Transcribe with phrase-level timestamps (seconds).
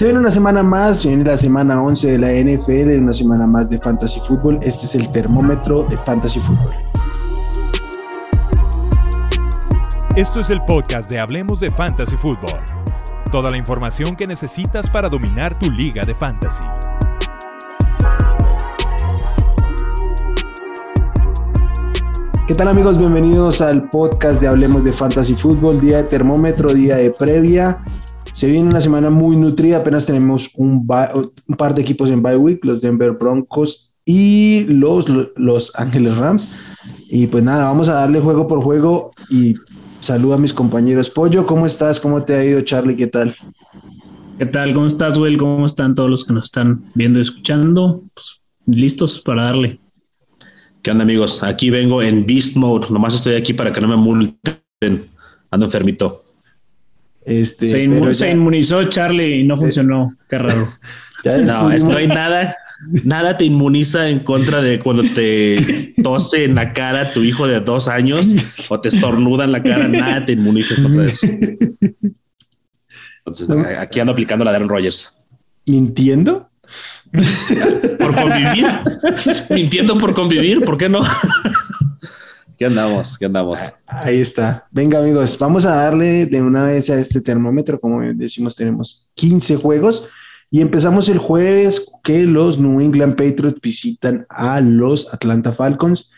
[0.00, 3.68] Se viene una semana más, viene la semana 11 de la NFL, una semana más
[3.68, 4.58] de Fantasy Football.
[4.62, 6.72] Este es el termómetro de Fantasy Football.
[10.16, 12.60] Esto es el podcast de Hablemos de Fantasy Football.
[13.30, 16.64] Toda la información que necesitas para dominar tu liga de fantasy.
[22.48, 22.96] ¿Qué tal amigos?
[22.96, 27.82] Bienvenidos al podcast de Hablemos de Fantasy Football, día de termómetro, día de previa.
[28.32, 30.88] Se viene una semana muy nutrida, apenas tenemos un,
[31.46, 36.48] un par de equipos en bye week, los Denver Broncos y los Los Ángeles Rams.
[37.08, 39.56] Y pues nada, vamos a darle juego por juego y
[40.00, 41.10] saludo a mis compañeros.
[41.10, 42.00] Pollo, ¿cómo estás?
[42.00, 42.96] ¿Cómo te ha ido, Charlie?
[42.96, 43.36] ¿Qué tal?
[44.38, 44.72] ¿Qué tal?
[44.72, 45.36] ¿Cómo estás, Will?
[45.36, 48.04] ¿Cómo están todos los que nos están viendo y escuchando?
[48.14, 49.80] Pues, listos para darle.
[50.82, 51.42] ¿Qué onda, amigos?
[51.42, 52.86] Aquí vengo en Beast Mode.
[52.90, 55.10] Nomás estoy aquí para que no me multen.
[55.50, 56.24] Ando enfermito.
[57.24, 57.66] Este,
[58.14, 60.16] se, inmunizó Charlie y no funcionó.
[60.28, 60.68] Qué raro.
[61.24, 62.56] no, no hay nada.
[63.04, 67.60] Nada te inmuniza en contra de cuando te tose en la cara tu hijo de
[67.60, 68.34] dos años
[68.68, 69.86] o te estornuda en la cara.
[69.86, 71.26] Nada te inmuniza en contra de eso.
[73.18, 75.14] Entonces, aquí ando aplicando la de Aaron Rodgers.
[75.66, 76.48] ¿Mintiendo?
[77.98, 78.66] por convivir.
[79.50, 81.00] Mintiendo por convivir, ¿por qué no?
[82.60, 83.16] ¿Qué andamos?
[83.16, 83.58] ¿Qué andamos?
[83.86, 84.66] Ahí está.
[84.70, 87.80] Venga, amigos, vamos a darle de una vez a este termómetro.
[87.80, 90.06] Como decimos, tenemos 15 juegos
[90.50, 96.10] y empezamos el jueves que los New England Patriots visitan a los Atlanta Falcons.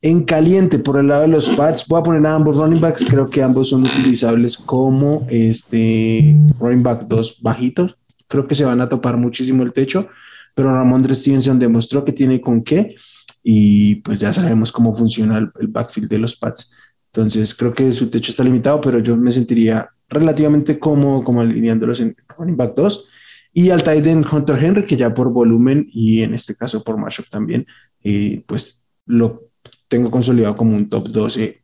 [0.00, 3.04] En caliente, por el lado de los Pats, voy a poner a ambos running backs.
[3.04, 7.96] Creo que ambos son utilizables como este running back dos bajitos.
[8.28, 10.06] Creo que se van a topar muchísimo el techo
[10.54, 12.94] pero Ramondre Stevenson demostró que tiene con qué
[13.42, 16.72] y pues ya sabemos cómo funciona el, backfield de los Pats.
[17.12, 22.00] Entonces creo que su techo está limitado, pero yo me sentiría relativamente cómodo como alineándolos
[22.00, 23.08] en running back 2
[23.52, 27.28] y al tight Hunter Henry, que ya por volumen y en este caso por matchup
[27.30, 27.66] también,
[28.02, 29.50] eh, pues lo
[29.88, 31.62] tengo consolidado como un top 12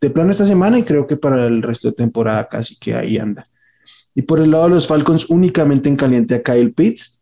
[0.00, 3.16] de plano esta semana y creo que para el resto de temporada casi que ahí
[3.16, 3.46] anda.
[4.14, 7.13] Y por el lado de los Falcons, únicamente en caliente a Kyle Pitts,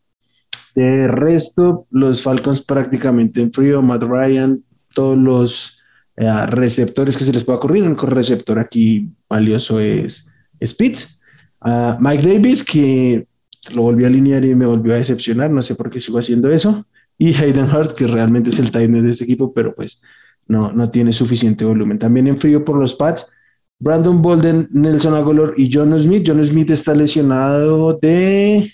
[0.75, 4.63] de resto, los Falcons prácticamente en frío, Matt Ryan,
[4.93, 5.79] todos los
[6.15, 7.83] eh, receptores que se les pueda ocurrir.
[7.83, 10.27] El receptor aquí valioso es
[10.63, 11.19] Spitz.
[11.61, 13.27] Ah, Mike Davis, que
[13.73, 16.49] lo volvió a alinear y me volvió a decepcionar, no sé por qué sigo haciendo
[16.49, 16.85] eso.
[17.17, 20.01] Y Hayden Hurt, que realmente es el tight de este equipo, pero pues
[20.47, 21.99] no, no tiene suficiente volumen.
[21.99, 23.31] También en frío por los Pats.
[23.79, 26.23] Brandon Bolden, Nelson Agolor y John Smith.
[26.25, 28.71] John Smith está lesionado de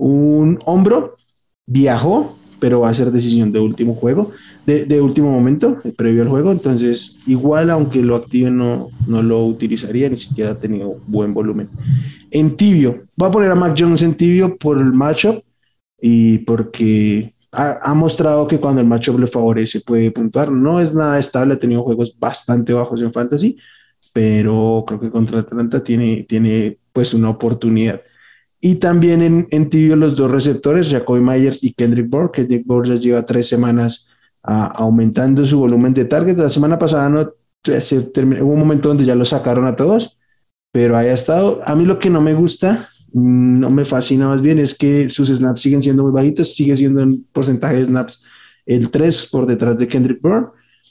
[0.00, 1.16] un hombro,
[1.66, 4.32] viajó, pero va a ser decisión de último juego,
[4.66, 6.52] de, último momento, eh, previo al juego.
[6.52, 11.68] Entonces, igual, aunque lo active, no, no lo utilizaría, ni siquiera ha tenido buen volumen.
[12.30, 15.42] En tibio, va a poner a Mac Jones en tibio por el matchup
[16.00, 20.50] y porque ha, mostrado que cuando el matchup le favorece puede puntuar.
[20.52, 23.58] No es nada estable, ha tenido juegos bastante bajos en fantasy,
[24.12, 28.00] pero creo que contra Atlanta tiene, tiene pues una oportunidad.
[28.60, 32.30] Y también en, en tibio los dos receptores, Jacoby Myers y Kendrick Bourne.
[32.32, 34.06] Kendrick Bourne ya lleva tres semanas
[34.42, 36.36] ah, aumentando su volumen de target.
[36.36, 37.32] La semana pasada no,
[37.64, 40.18] se hubo un momento donde ya lo sacaron a todos,
[40.72, 41.62] pero ahí ha estado.
[41.64, 45.08] A mí lo que no me gusta, mm, no me fascina más bien, es que
[45.08, 48.24] sus snaps siguen siendo muy bajitos, sigue siendo en porcentaje de snaps
[48.66, 50.48] el 3 por detrás de Kendrick Bourne,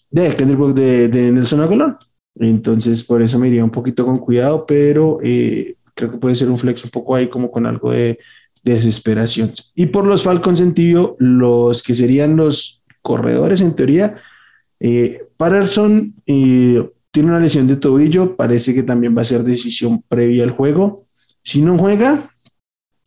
[0.09, 1.97] de Kendrick Bourne de, de Nelson Aguilar.
[2.35, 6.49] Entonces, por eso me iría un poquito con cuidado, pero eh, creo que puede ser
[6.49, 8.19] un flex un poco ahí como con algo de,
[8.61, 9.53] desesperación.
[9.73, 14.17] Y por los Falcons en tibio, los que serían los corredores en teoría,
[14.81, 20.03] eh, Patterson eh, tiene una lesión de tobillo, parece que también va a ser decisión
[20.09, 21.05] previa al juego.
[21.41, 22.35] Si no juega,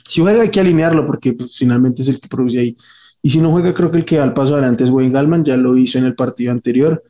[0.08, 2.76] si juega hay que alinearlo porque pues, finalmente es el que produce ahí.
[3.20, 5.58] Y si no juega, creo que el que al paso adelante es Wayne Gallman, ya
[5.58, 7.02] lo hizo en el partido anterior.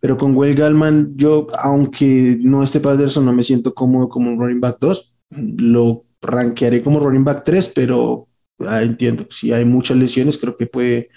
[0.00, 4.38] Pero con Wayne Gallman, yo, aunque no esté Patterson, no me siento cómodo como un
[4.38, 8.28] running back 2 lo rankearé como running back 3, pero
[8.60, 11.10] ah, entiendo, si hay muchas lesiones, creo que puede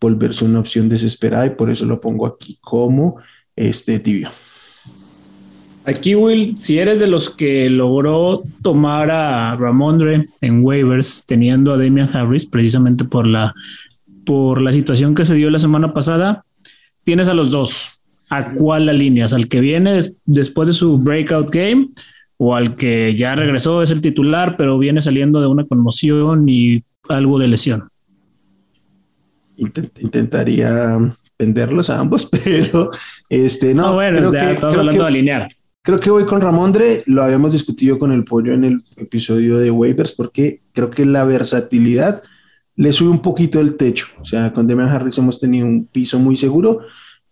[0.00, 3.16] volverse una opción desesperada y por eso lo pongo aquí como
[3.54, 4.30] este tibio.
[5.84, 11.78] Aquí, Will, si eres de los que logró tomar a Ramondre en waivers, teniendo a
[11.78, 13.54] Damian Harris, precisamente por la,
[14.24, 16.44] por la situación que se dio la semana pasada,
[17.02, 17.92] tienes a los dos.
[18.28, 19.32] ¿A cuál alineas?
[19.32, 21.88] ¿Al que viene después de su breakout game
[22.42, 26.82] o al que ya regresó, es el titular, pero viene saliendo de una conmoción y
[27.10, 27.90] algo de lesión.
[29.58, 30.98] intentaría
[31.38, 32.92] venderlos a ambos, pero
[33.28, 33.92] este no.
[33.92, 35.48] bueno, estamos hablando de alinear.
[35.82, 39.70] Creo que voy con Ramondre, lo habíamos discutido con el pollo en el episodio de
[39.70, 42.22] waivers, porque creo que la versatilidad
[42.74, 44.06] le sube un poquito el techo.
[44.18, 46.80] O sea, con Demian Harris hemos tenido un piso muy seguro,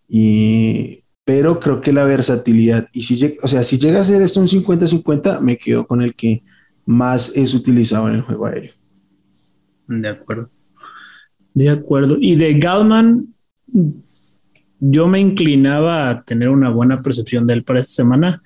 [0.06, 4.40] y, pero creo que la versatilidad, y si, o sea, si llega a ser esto
[4.40, 6.42] un 50-50, me quedo con el que
[6.86, 8.72] más es utilizado en el juego aéreo.
[9.88, 10.48] De acuerdo.
[11.52, 12.16] De acuerdo.
[12.18, 13.26] Y de Galman,
[14.80, 18.40] yo me inclinaba a tener una buena percepción de él para esta semana,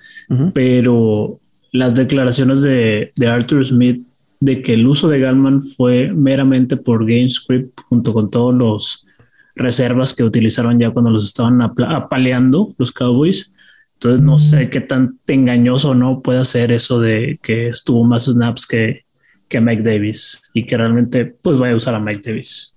[0.53, 1.39] pero
[1.71, 4.05] las declaraciones de, Arthur Smith
[4.41, 9.07] de que el uso de Galman fue meramente por GameScript junto con todos los
[9.55, 13.55] reservas que utilizaron ya cuando los estaban apaleando los Cowboys.
[13.93, 18.65] Entonces no sé qué tan engañoso no puede ser eso de que estuvo más snaps
[18.65, 19.05] que,
[19.47, 22.73] que Mike Davis y que realmente pues vaya a usar a Mike Davis.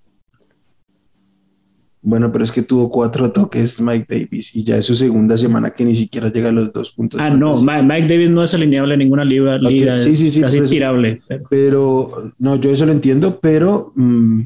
[2.01, 5.71] Bueno, pero es que tuvo cuatro toques Mike Davis y ya es su segunda semana
[5.71, 7.19] que ni siquiera llega a los dos puntos.
[7.21, 10.61] Ah, no, Mike Davis no es alineable en ninguna liga, liga sí, sí, sí, casi
[10.61, 11.21] tirable.
[11.49, 12.31] Pero.
[12.39, 14.41] no, yo eso lo entiendo, pero mm,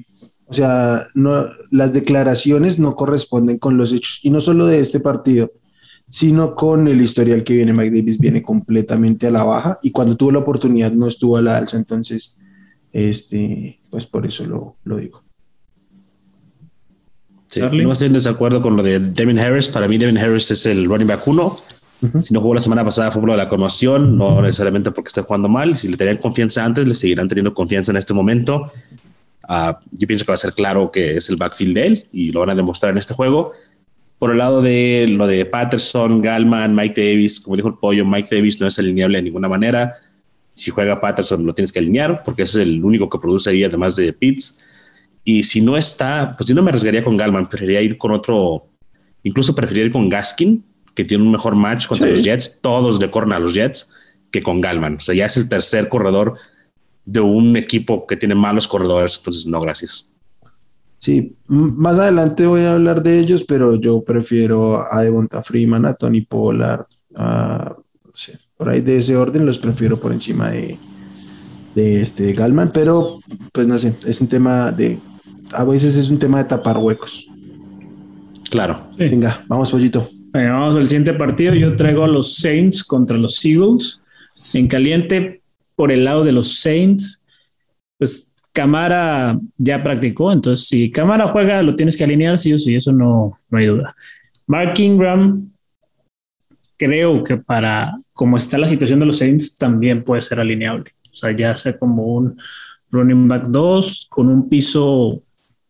[0.52, 5.00] o sea, no, las declaraciones no corresponden con los hechos y no solo de este
[5.00, 5.52] partido,
[6.10, 7.72] sino con el historial que viene.
[7.72, 11.42] Mike Davis viene completamente a la baja y cuando tuvo la oportunidad no estuvo a
[11.42, 12.40] la alza, entonces,
[12.92, 15.24] este, pues por eso lo, lo digo
[17.60, 19.70] no estoy en desacuerdo con lo de Devin Harris.
[19.70, 21.58] Para mí, Devin Harris es el running back uno.
[22.24, 25.22] Si no jugó la semana pasada fue por de la conmoción, no necesariamente porque esté
[25.22, 25.78] jugando mal.
[25.78, 28.72] Si le tenían confianza antes, le seguirán teniendo confianza en este momento.
[29.48, 32.32] Ah, yo pienso que va a ser claro que es el backfield de él y
[32.32, 33.54] lo van a demostrar en este juego.
[34.20, 38.36] Por el lado de lo de Patterson, Galman, Mike Davis, como dijo el pollo, Mike
[38.36, 39.96] Davis no es alineable de ninguna manera.
[40.54, 43.96] Si juega Patterson, lo tienes que alinear porque es el único que produce ahí, además
[43.96, 44.64] de Pitts.
[45.24, 48.68] Y si no está, pues yo no me arriesgaría con Galman, preferiría ir con otro,
[49.24, 50.64] incluso preferiría ir con Gaskin,
[50.94, 52.60] que tiene un mejor match contra los Jets.
[52.62, 53.94] Todos le corren a los Jets
[54.32, 54.98] que con Galman.
[54.98, 56.36] O sea, ya es el tercer corredor
[57.06, 59.18] de un equipo que tiene malos corredores.
[59.18, 60.10] Entonces, no, gracias.
[61.00, 65.96] Sí, más adelante voy a hablar de ellos, pero yo prefiero a Devonta Freeman, a
[65.96, 67.76] Tony Pollard, a,
[68.56, 70.78] por ahí de ese orden los prefiero por encima de,
[71.74, 73.20] de este Galman, pero
[73.52, 75.00] pues no sé, es un tema de
[75.54, 77.28] a veces es un tema de tapar huecos.
[78.50, 78.80] Claro.
[78.98, 80.10] Venga, vamos, pollito.
[80.34, 81.54] vamos al siguiente partido.
[81.54, 84.04] Yo traigo a los Saints contra los Eagles.
[84.54, 85.41] En caliente,
[85.82, 87.26] por el lado de los Saints,
[87.98, 90.32] pues Camara ya practicó.
[90.32, 93.66] Entonces, si Camara juega, lo tienes que alinear, sí o sí, eso no, no hay
[93.66, 93.96] duda.
[94.46, 95.50] Mark Ingram,
[96.78, 100.92] creo que para como está la situación de los Saints, también puede ser alineable.
[101.10, 102.38] O sea, ya sea como un
[102.92, 105.24] running back 2 con un piso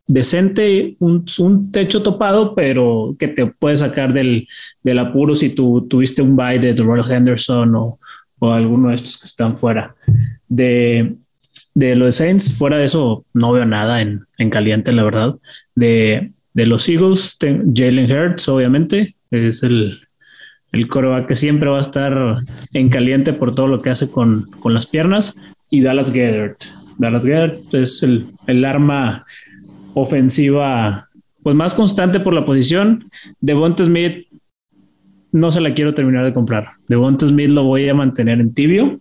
[0.05, 1.23] decente, un,
[1.71, 4.45] techo topado, pero que te puede sacar del,
[4.99, 7.97] apuro si tú tuviste un bye de Royal Henderson o,
[8.41, 9.95] alguno de estos que están fuera.
[10.51, 11.15] De,
[11.73, 15.35] de los Saints, fuera de eso, no veo nada en, caliente, la verdad.
[15.75, 20.01] De, los Eagles, Jalen Hurts, obviamente, es el,
[20.73, 22.35] el coreback que siempre va a estar
[22.73, 25.41] en caliente por todo lo que hace con, las piernas.
[25.69, 26.61] Y Dallas Gethert.
[26.97, 29.25] Dallas Gethert es el, el arma
[29.93, 31.07] ofensiva
[31.43, 33.09] pues más constante por la posición.
[33.39, 34.27] Devonta Smith
[35.31, 36.73] no se la quiero terminar de comprar.
[36.89, 38.99] Devonta Smith lo voy a mantener en tibio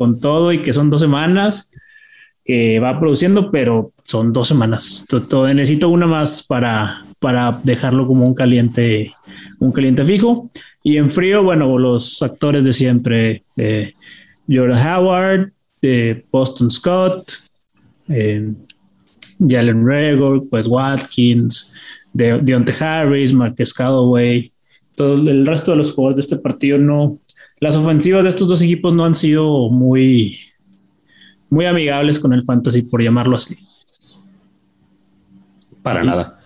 [0.00, 1.76] con todo y que son dos semanas
[2.42, 5.04] que va produciendo, pero son dos semanas.
[5.28, 9.12] Todo, necesito una más para, para dejarlo como un caliente,
[9.58, 10.50] un caliente fijo.
[10.82, 13.92] Y en frío, bueno, los actores de siempre, eh,
[14.48, 15.52] Jordan Howard,
[15.82, 17.32] de Boston Scott,
[18.08, 18.54] eh,
[19.38, 21.74] Jalen Regor, pues Watkins,
[22.14, 24.50] de, Deontay Harris, Marquez Callaway,
[24.96, 27.18] todo el resto de los jugadores de este partido no,
[27.60, 30.38] las ofensivas de estos dos equipos no han sido muy,
[31.50, 33.56] muy amigables con el fantasy, por llamarlo así.
[35.82, 36.38] Para nada.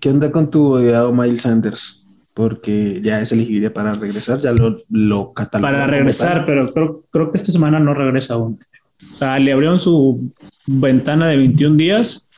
[0.00, 2.02] ¿Qué onda con tu odiado Miles Sanders?
[2.34, 7.36] Porque ya es elegible para regresar, ya lo, lo Para regresar, pero creo, creo que
[7.36, 8.58] esta semana no regresa aún.
[9.12, 10.32] O sea, le abrieron su
[10.66, 12.28] ventana de 21 días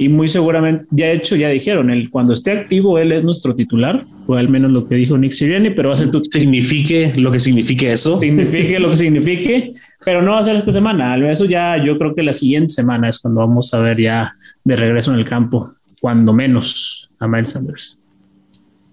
[0.00, 3.54] y muy seguramente, ya de hecho, ya dijeron, él, cuando esté activo, él es nuestro
[3.54, 6.24] titular, o al menos lo que dijo Nick Sirianni, pero va a ser tu...
[6.24, 8.16] Signifique lo que signifique eso.
[8.16, 11.18] Signifique lo que signifique, pero no va a ser esta semana.
[11.30, 14.74] Eso ya yo creo que la siguiente semana es cuando vamos a ver ya de
[14.74, 17.98] regreso en el campo, cuando menos a Miles Sanders.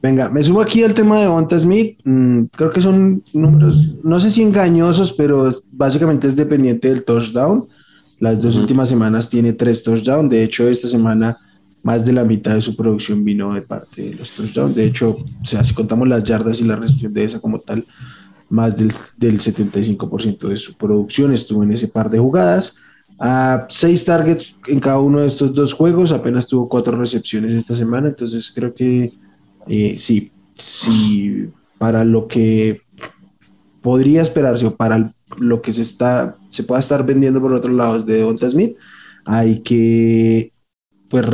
[0.03, 1.99] Venga, me subo aquí al tema de Bonta Smith.
[2.03, 7.65] Mm, creo que son números, no sé si engañosos, pero básicamente es dependiente del touchdown.
[8.19, 10.29] Las dos últimas semanas tiene tres touchdowns.
[10.29, 11.37] De hecho, esta semana
[11.83, 14.75] más de la mitad de su producción vino de parte de los touchdowns.
[14.75, 17.85] De hecho, o sea, si contamos las yardas y la recepción de esa como tal,
[18.49, 22.77] más del, del 75% de su producción estuvo en ese par de jugadas.
[23.19, 27.75] A seis targets en cada uno de estos dos juegos, apenas tuvo cuatro recepciones esta
[27.75, 29.11] semana, entonces creo que
[29.67, 32.81] eh, sí, sí, para lo que
[33.81, 38.05] podría esperarse o para lo que se está, se pueda estar vendiendo por otros lados
[38.05, 38.77] de Donta Smith,
[39.25, 40.53] hay que
[41.09, 41.25] pues,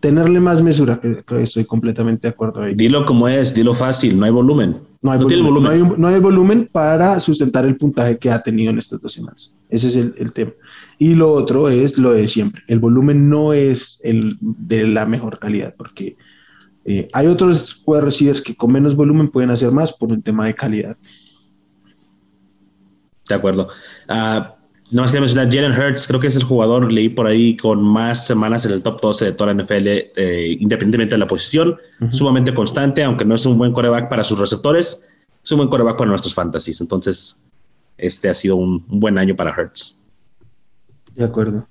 [0.00, 2.74] tenerle más mesura, que, estoy completamente de acuerdo ahí.
[2.74, 4.76] Dilo como es, dilo fácil, no hay volumen.
[5.00, 9.00] No hay, volumen, No, hay, volumen para sustentar el puntaje que ha tenido en estas
[9.00, 9.54] dos semanas.
[9.68, 10.52] Ese es el, tema.
[10.98, 12.62] Y lo otro es lo de siempre.
[12.66, 16.16] El volumen no es el de la mejor calidad, porque
[16.84, 20.46] eh, hay otros wide receivers que con menos volumen pueden hacer más por un tema
[20.46, 20.96] de calidad.
[23.28, 23.68] De acuerdo.
[24.08, 24.58] Uh,
[24.90, 27.82] no más que mencionar, Jalen Hurts, creo que es el jugador, leí por ahí, con
[27.82, 31.76] más semanas en el top 12 de toda la NFL, eh, independientemente de la posición,
[32.10, 35.06] sumamente constante, aunque no es un buen coreback para sus receptores,
[35.44, 36.80] es un buen coreback para nuestros fantasies.
[36.80, 37.44] Entonces,
[37.98, 40.02] este ha sido un, buen año para Hurts.
[41.14, 41.66] De acuerdo.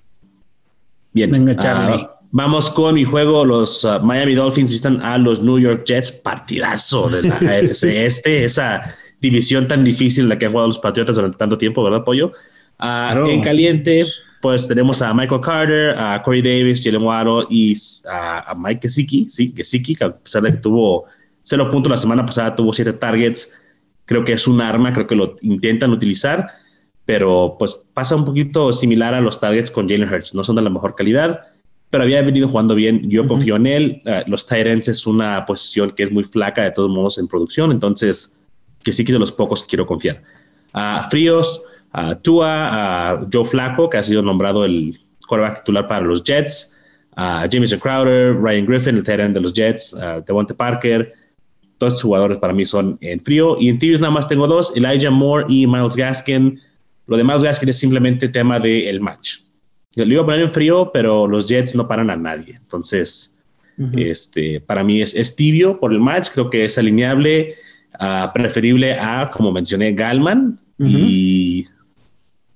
[1.12, 1.30] Bien.
[1.32, 2.02] Venga, Charlie.
[2.02, 3.44] Ah, vamos con mi juego.
[3.44, 6.12] Los uh, Miami Dolphins visitan a los New York Jets.
[6.12, 8.82] Partidazo de la AFC Este, esa
[9.20, 12.32] división tan difícil la que han jugado los Patriotas durante tanto tiempo, ¿verdad, Pollo?
[12.78, 14.06] Ah, en caliente,
[14.40, 17.76] pues tenemos a Michael Carter, a Corey Davis, Jalen Waddle y
[18.08, 21.06] a, Mike Gesicki, sí, Gesicki, que a pesar de que tuvo
[21.42, 23.54] cero puntos la semana pasada, tuvo siete targets.
[24.04, 26.46] Creo que es un arma, creo que lo intentan utilizar,
[27.04, 30.34] pero pues pasa un poquito similar a los targets con Jalen Hurts.
[30.34, 31.40] No son de la mejor calidad,
[31.90, 33.02] pero había venido jugando bien.
[33.08, 34.02] Yo confío en él.
[34.06, 37.70] Uh, los Tyrants es una posición que es muy flaca de todos modos en producción,
[37.70, 38.37] entonces
[38.82, 40.22] que sí que de los pocos quiero confiar.
[40.72, 46.04] a fríos, a Tua, a Joe Flacco, que ha sido nombrado el quarterback titular para
[46.04, 46.80] los Jets,
[47.16, 51.12] a Jameson Crowder, Ryan Griffin, el terreno de los Jets, a Devonte Parker.
[51.78, 53.56] Todos estos jugadores para mí son en frío.
[53.60, 56.60] Y en tibios nada más tengo dos, Elijah Moore y Miles Gaskin.
[57.06, 59.38] Lo de Miles Gaskin es simplemente tema del match.
[59.94, 62.54] Yo lo iba a poner en frío, pero los Jets no paran a nadie.
[62.54, 63.38] Entonces,
[63.96, 66.28] este, para mí es, es, tibio por el match.
[66.32, 67.54] Creo que es alineable,
[68.00, 70.58] uh, preferible a, como mencioné, Galman.
[70.80, 71.66] Y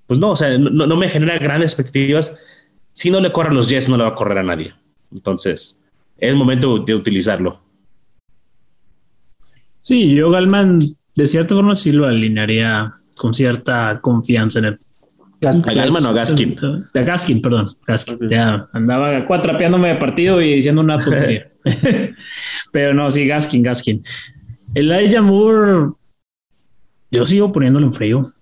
[0.06, 2.44] pues no, o sea, no, me genera grandes expectativas.
[2.92, 4.74] Si no le corren los Jets, no le va a correr a nadie.
[5.10, 5.82] Entonces,
[6.18, 7.60] es el momento de utilizarlo.
[9.80, 10.80] Sí, yo Galman,
[11.16, 14.76] de cierta forma, sí lo alinearía con cierta confianza en el.
[15.44, 16.56] ¿A Galman o a Gaskin?
[16.94, 17.70] A Gaskin, perdón.
[17.84, 18.18] Gaskin.
[18.28, 21.50] Ya andaba cuatrapeándome de partido y diciendo una tontería.
[22.72, 24.04] Pero no, sí, Gaskin, Gaskin.
[24.74, 25.90] El Elijah Moore,
[27.10, 28.32] yo sigo poniéndolo en frío.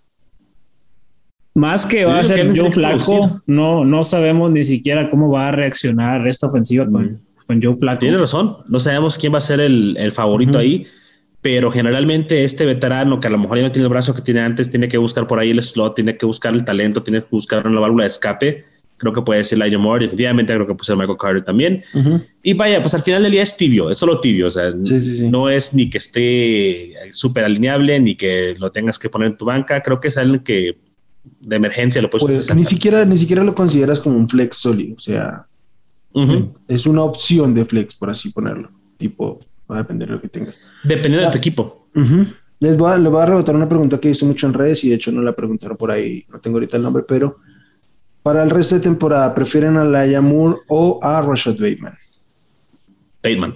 [1.55, 5.53] Más que va a ser Joe Flaco, no, no sabemos ni siquiera cómo va a
[5.53, 7.99] reaccionar esta ofensiva con, con Joe Flaco.
[7.99, 10.87] Tiene razón, no sabemos quién va a ser el, el favorito ahí,
[11.43, 14.41] pero generalmente este veterano que a lo mejor ya no tiene el brazo que tiene
[14.41, 17.29] antes, tiene que buscar por ahí el slot, tiene que buscar el talento, tiene que
[17.31, 18.65] buscar una válvula de escape.
[19.01, 21.83] Creo que puede ser Elijah Moore, definitivamente creo que puede ser Michael Carter también.
[22.43, 25.49] Y vaya, pues al final del día es tibio, es solo tibio, o sea, no
[25.49, 29.81] es ni que esté súper alineable, ni que lo tengas que poner en tu banca,
[29.81, 30.77] creo que es alguien que
[31.41, 34.97] de emergencia lo puedes pues, ni siquiera Ni siquiera lo consideras como un flex sólido,
[34.97, 35.47] o sea,
[36.69, 38.71] es una opción de flex, por así ponerlo.
[38.99, 39.39] Tipo,
[39.71, 40.61] va a depender de lo que tengas.
[40.85, 41.89] Dependiendo de tu equipo.
[42.59, 44.91] Les voy, a, les voy a rebotar una pregunta que hice mucho en redes y
[44.91, 47.39] de hecho no la preguntaron por ahí, no tengo ahorita el nombre, pero
[48.23, 51.97] para el resto de temporada, ¿prefieren a Laia Moore o a Rashad Bateman?
[53.23, 53.55] Bateman.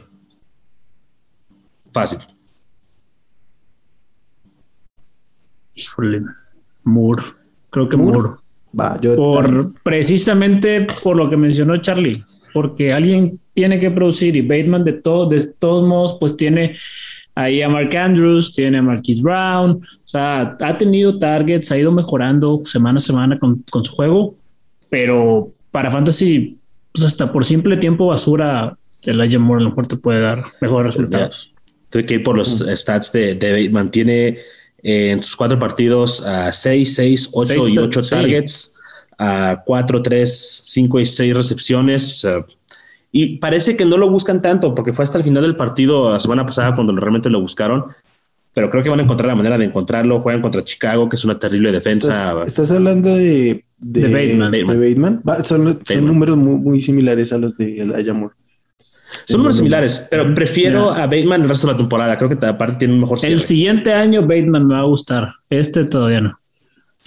[1.92, 2.21] Fácil.
[5.75, 6.23] Híjole,
[6.85, 7.23] Moore.
[7.71, 8.30] Creo que Moore.
[8.78, 14.42] Va, yo por, precisamente por lo que mencionó Charlie, porque alguien tiene que producir y
[14.42, 16.76] Bateman de, todo, de todos modos pues tiene
[17.37, 21.92] ahí a Mark Andrews, tiene a Marquis Brown, o sea, ha tenido targets, ha ido
[21.92, 24.37] mejorando semana a semana con, con su juego,
[24.95, 26.57] pero para Fantasy,
[26.93, 30.95] pues hasta por simple tiempo basura, el Moore a lo mejor te puede dar mejores
[30.95, 31.53] resultados.
[31.91, 34.39] Tuve que ir por los stats de, de Bateman, tiene
[34.85, 38.79] en sus cuatro partidos a 6, 6, 8 y 8 targets,
[39.19, 42.25] a 4, 3, 5 y 6 recepciones.
[43.11, 46.21] y parece que no lo buscan tanto porque fue hasta el final del partido la
[46.21, 47.87] semana pasada cuando realmente lo buscaron.
[48.55, 50.21] Pero creo que van a encontrar la manera de encontrarlo.
[50.21, 52.45] Juegan contra Chicago, que es una terrible defensa.
[52.47, 54.53] ¿Estás, hablando de, de, Bateman.
[54.53, 55.23] De Bateman.
[55.45, 57.85] son, números muy, muy, similares a los de
[58.15, 58.35] Moore.
[59.27, 62.17] Son números similares, pero prefiero a Bateman el resto de la temporada.
[62.17, 65.35] Creo que aparte tiene un mejor El siguiente año Bateman me va a gustar.
[65.51, 66.39] Este todavía no.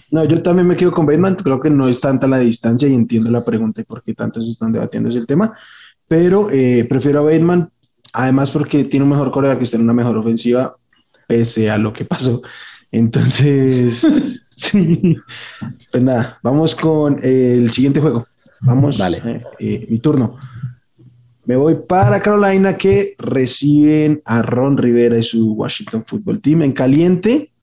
[0.10, 1.36] No, yo también me quedo con Bateman.
[1.36, 4.42] Creo que no es tanta la distancia y entiendo la pregunta y por qué tanto
[4.42, 5.54] se están debatiendo ese tema.
[6.08, 7.70] pero eh, prefiero a Bateman,
[8.14, 10.76] además porque tiene un mejor coreback que está en una mejor ofensiva,
[11.28, 12.42] pese a lo que pasó.
[12.92, 14.02] Entonces,
[14.56, 15.18] sí.
[15.92, 18.28] Pues nada, vamos con el siguiente juego.
[18.62, 19.22] Vamos, Dale.
[19.24, 20.38] eh, eh, mi turno.
[21.46, 26.74] Me voy para Carolina que reciben a Ron Rivera y su Washington Football Team en
[26.74, 27.54] caliente.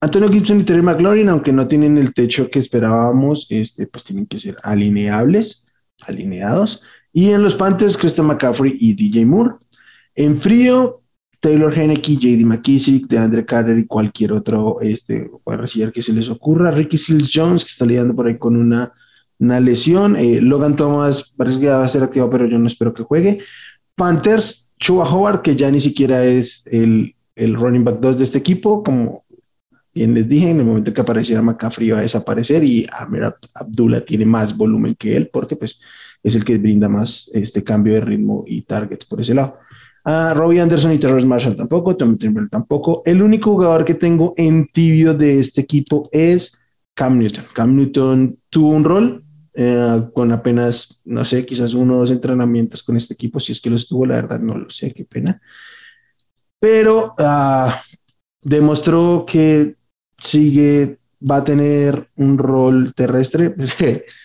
[0.00, 4.26] Antonio Gibson y Terry McLaurin, aunque no tienen el techo que esperábamos, este, pues tienen
[4.26, 5.66] que ser alineables,
[6.06, 6.82] alineados.
[7.12, 9.56] Y en los Panthers, Christian McCaffrey y DJ Moore.
[10.14, 11.02] En frío,
[11.44, 16.70] Taylor Henneke, JD McKissick, DeAndre Carter y cualquier otro este, receiver que se les ocurra.
[16.70, 18.94] Ricky Seals Jones, que está lidiando por ahí con una,
[19.38, 20.16] una lesión.
[20.16, 23.40] Eh, Logan Thomas parece que va a ser activado, pero yo no espero que juegue.
[23.94, 28.38] Panthers, Chua Howard, que ya ni siquiera es el, el running back 2 de este
[28.38, 29.24] equipo, como
[29.94, 33.36] bien les dije, en el momento que apareciera McCaffrey iba a desaparecer y Amir Ab-
[33.52, 35.80] Abdullah tiene más volumen que él porque pues
[36.22, 39.58] es el que brinda más este cambio de ritmo y targets por ese lado.
[40.04, 43.02] Robbie Anderson y Terrence Marshall tampoco, Tom Timber tampoco.
[43.06, 46.60] El único jugador que tengo en tibio de este equipo es
[46.94, 47.44] Cam Newton.
[47.54, 52.82] Cam Newton tuvo un rol eh, con apenas, no sé, quizás uno o dos entrenamientos
[52.82, 55.40] con este equipo, si es que los tuvo, la verdad no lo sé, qué pena.
[56.58, 57.82] Pero ah,
[58.42, 59.76] demostró que
[60.18, 63.54] sigue, va a tener un rol terrestre.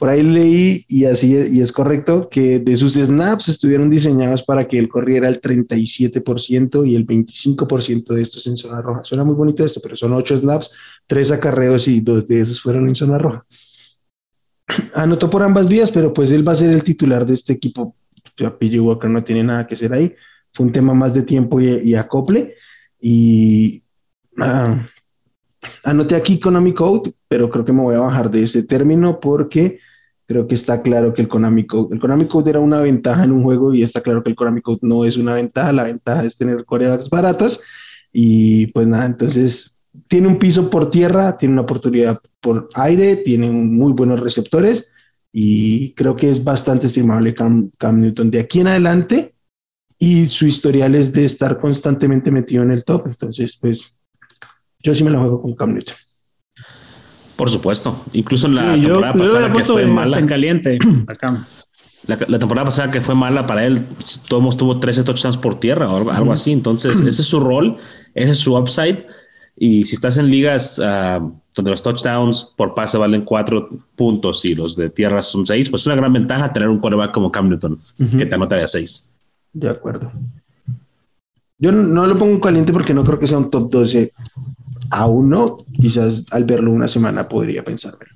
[0.00, 4.42] Por ahí leí, y así es, y es correcto, que de sus snaps estuvieron diseñados
[4.42, 9.04] para que él corriera el 37% y el 25% de estos en zona roja.
[9.04, 10.72] Suena muy bonito esto, pero son ocho snaps,
[11.06, 13.44] tres acarreos y dos de esos fueron en zona roja.
[14.94, 17.94] Anotó por ambas vías, pero pues él va a ser el titular de este equipo.
[18.34, 20.14] PJ Walker no tiene nada que hacer ahí.
[20.54, 22.54] Fue un tema más de tiempo y, y acople.
[23.02, 23.82] Y
[24.38, 24.82] ah,
[25.84, 29.78] anoté aquí Konami Code, pero creo que me voy a bajar de ese término porque
[30.30, 33.32] creo que está claro que el Konami Code, el Konami Code era una ventaja en
[33.32, 36.24] un juego y está claro que el Konami Code no es una ventaja, la ventaja
[36.24, 37.60] es tener corebacks baratos
[38.12, 39.74] y pues nada, entonces
[40.06, 44.92] tiene un piso por tierra, tiene una oportunidad por aire, tiene muy buenos receptores
[45.32, 49.34] y creo que es bastante estimable Cam, Cam Newton de aquí en adelante
[49.98, 53.98] y su historial es de estar constantemente metido en el top, entonces pues
[54.80, 55.96] yo sí me la juego con Cam Newton.
[57.40, 57.96] Por supuesto.
[58.12, 60.18] Incluso en la Sí, yo, temporada yo pasada hubiera que puesto fue mala.
[60.18, 61.46] en caliente acá.
[62.06, 63.82] La, la temporada pasada que fue mala para él,
[64.28, 66.52] todos tuvo 13 touchdowns por tierra o algo, algo así.
[66.52, 67.78] Entonces, ese es su rol,
[68.14, 69.06] ese es su upside.
[69.56, 71.26] Y si estás en ligas ah,
[71.56, 75.82] donde los touchdowns por pase valen 4 puntos y los de tierra son 6, pues
[75.82, 77.78] es una gran ventaja tener un quarterback como Cam Newton,
[78.18, 79.12] que te anota de 6.
[79.54, 80.12] De acuerdo.
[81.58, 84.12] Yo no, no lo pongo en caliente porque no creo que sea un top 12
[84.90, 85.58] aún no.
[85.80, 88.12] Quizás al verlo una semana podría pensármelo.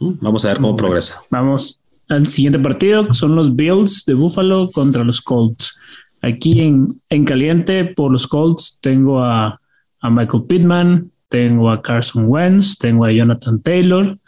[0.00, 1.20] Vamos a ver cómo progresa.
[1.30, 5.78] Vamos al siguiente partido, que son los Bills de Buffalo contra los Colts.
[6.22, 9.60] Aquí en, en caliente por los Colts tengo a,
[10.00, 14.18] a Michael Pittman, tengo a Carson Wentz, tengo a Jonathan Taylor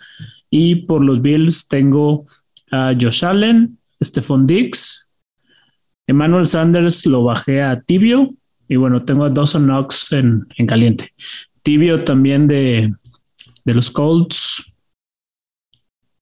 [0.51, 2.25] y por los Bills tengo
[2.71, 5.09] a Josh Allen, Stephon Diggs,
[6.07, 8.31] Emmanuel Sanders lo bajé a Tibio
[8.71, 11.13] y bueno, tengo a Dawson Knox en, en caliente.
[11.65, 12.95] Tibio también de,
[13.65, 14.73] de los Colts.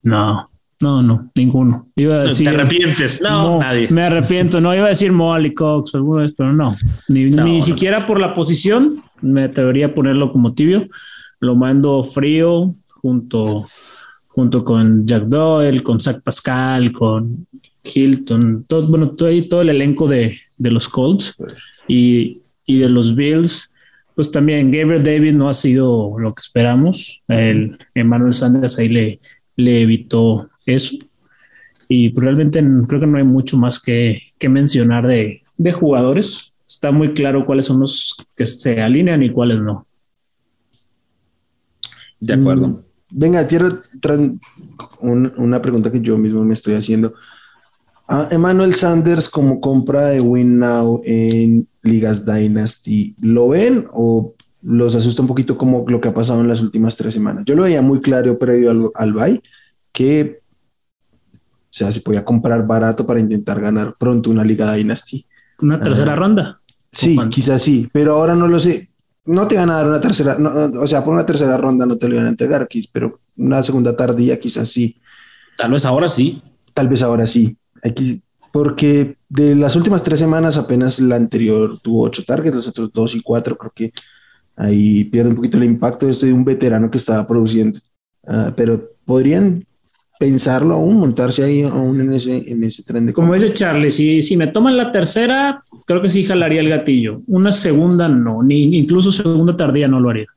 [0.01, 0.49] No,
[0.81, 1.89] no, no, ninguno.
[1.95, 3.21] Iba a decir, ¿Te arrepientes?
[3.21, 3.87] No, nadie.
[3.91, 6.75] Me arrepiento, no iba a decir Molly Cox o alguno de estos, pero no.
[7.07, 7.61] Ni, No, ni no.
[7.61, 10.87] siquiera por la posición me atrevería a ponerlo como tibio.
[11.39, 13.67] Lo mando frío junto,
[14.27, 17.45] junto con Jack Doyle, con Zach Pascal, con
[17.83, 21.35] Hilton, todo, bueno, todo el elenco de, de los Colts
[21.87, 23.73] y, y de los Bills.
[24.13, 27.23] Pues también Gabriel Davis no ha sido lo que esperamos.
[27.27, 29.19] El Emmanuel Sanders ahí le,
[29.55, 30.97] le evitó eso.
[31.87, 36.53] Y pues, realmente creo que no hay mucho más que, que mencionar de, de jugadores.
[36.67, 39.87] Está muy claro cuáles son los que se alinean y cuáles no.
[42.19, 42.67] De acuerdo.
[42.67, 43.69] Mm, Venga, quiero
[45.01, 47.15] una pregunta que yo mismo me estoy haciendo.
[48.31, 55.21] Emmanuel Sanders como compra de Win Now en Ligas Dynasty, ¿lo ven o los asusta
[55.21, 57.43] un poquito como lo que ha pasado en las últimas tres semanas?
[57.45, 59.41] Yo lo veía muy claro previo al, al bye
[59.91, 60.39] que
[61.69, 65.25] o sea, se podía comprar barato para intentar ganar pronto una Liga Dynasty.
[65.61, 66.19] Una tercera Ajá.
[66.19, 66.61] ronda.
[66.91, 67.35] Sí, cuánto?
[67.35, 68.89] quizás sí, pero ahora no lo sé.
[69.25, 70.49] No te van a dar una tercera, no,
[70.81, 73.95] o sea, por una tercera ronda no te lo van a entregar, pero una segunda
[73.95, 74.99] tardía quizás sí,
[75.55, 76.41] Tal vez ahora sí.
[76.73, 77.55] tal vez ahora sí.
[77.83, 82.91] Aquí, porque de las últimas tres semanas apenas la anterior tuvo ocho targets, los otros
[82.93, 83.93] dos y cuatro, creo que
[84.55, 87.79] ahí pierde un poquito el impacto de este de un veterano que estaba produciendo.
[88.27, 89.65] Ah, pero podrían
[90.19, 94.21] pensarlo aún, montarse ahí aún en ese, en ese tren de Como dice Charlie, si,
[94.21, 97.21] si me toman la tercera, creo que sí jalaría el gatillo.
[97.27, 100.27] Una segunda no, ni incluso segunda tardía no lo haría.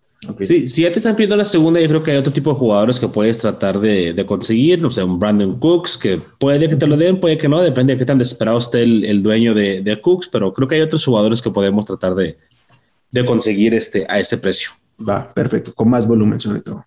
[0.40, 2.56] Sí, si ya te están pidiendo la segunda, yo creo que hay otro tipo de
[2.56, 6.76] jugadores que puedes tratar de, de conseguir, no sé, un Brandon Cooks, que puede que
[6.76, 9.52] te lo den, puede que no, depende de qué tan desesperado esté el, el dueño
[9.52, 12.38] de, de, Cooks, pero creo que hay otros jugadores que podemos tratar de,
[13.10, 14.70] de conseguir este, a ese precio.
[15.08, 16.86] Va, perfecto, con más volumen sobre todo.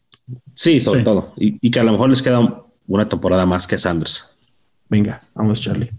[0.53, 3.77] Sí, sobre todo, y, y, que a lo mejor les queda una temporada más que
[3.77, 4.33] Sanders.
[4.87, 5.91] Venga, vamos Charlie.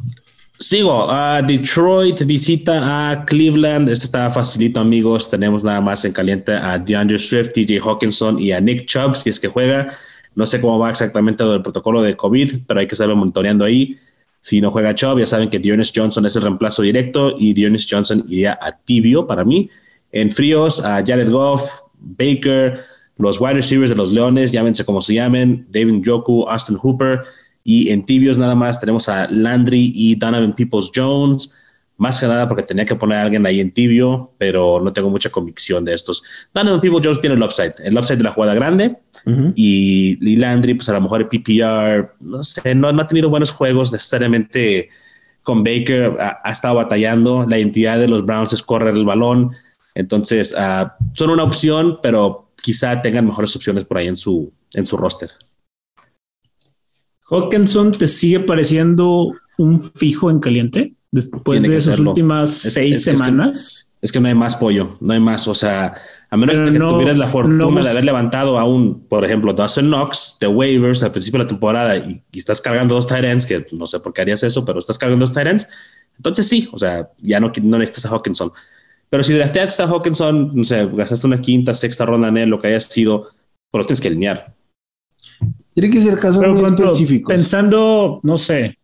[0.59, 3.91] Sigo, a Detroit visita a Cleveland.
[3.91, 5.29] Este está facilito, amigos.
[5.29, 9.29] Tenemos nada más en caliente a DeAndre Swift, TJ Hawkinson y a Nick Chubb, si
[9.29, 9.93] es que juega.
[10.35, 13.99] No sé cómo va exactamente el protocolo de COVID, pero hay que estarlo monitoreando ahí.
[14.41, 17.87] Si no juega Chubb, ya saben que Dearness Johnson es el reemplazo directo y Dearness
[17.91, 19.69] Johnson iría a tibio para mí.
[20.13, 22.81] En fríos, a Jared Goff, Baker,
[23.19, 27.21] los wide receivers de los Leones, llámense como se llamen, David Joku, Austin Hooper.
[27.69, 31.53] Y en tibios nada más tenemos a Landry y Donovan Peoples Jones.
[31.97, 35.11] Más que nada porque tenía que poner a alguien ahí en tibio, pero no tengo
[35.11, 36.23] mucha convicción de estos.
[36.55, 38.97] Donovan Peoples Jones tiene el upside, el upside de la jugada grande.
[39.25, 39.53] Uh -huh.
[39.57, 43.29] y, y, Landry, pues a lo mejor el PPR, no sé, no, no ha tenido
[43.31, 44.89] buenos juegos necesariamente
[45.43, 46.17] con Baker.
[46.21, 47.45] Ha, ha, estado batallando.
[47.49, 49.51] La identidad de los Browns es correr el balón.
[49.97, 54.87] Entonces, uh, son una opción, pero quizá tengan mejores opciones por ahí en su, en
[54.87, 55.31] su roster.
[57.31, 63.07] Hawkinson te sigue pareciendo un fijo en caliente después de esas últimas es, seis es,
[63.09, 63.95] Es semanas.
[64.01, 65.49] que, es que, no hay más pollo, no hay más.
[65.49, 65.95] O sea,
[66.31, 69.25] a menos Pero que no, tuvieras la fortuna no, de haber levantado a un, por
[69.25, 73.07] ejemplo, Dawson Knox de waivers al principio de la temporada y, y estás cargando dos
[73.07, 75.69] tight ends, que no sé por qué harías eso, pero estás cargando dos tight ends.
[76.17, 78.53] Entonces sí, o sea, ya no, no necesitas a Hawkinson.
[79.09, 82.59] Pero si drafteaste a Hawkinson, no sé, gastaste una quinta, sexta ronda en él, lo
[82.59, 83.29] que haya sido,
[83.71, 84.56] pero lo tienes que alinear.
[85.77, 87.31] Tiene que ser casos muy específicos.
[87.31, 88.79] Pensando, no sé,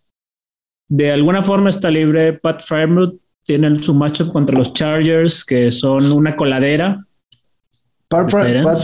[0.90, 6.12] de alguna forma está libre Pat Fairmouth, tienen su matchup contra los Chargers, que son
[6.12, 7.02] una coladera.
[8.08, 8.78] Pat, Pat,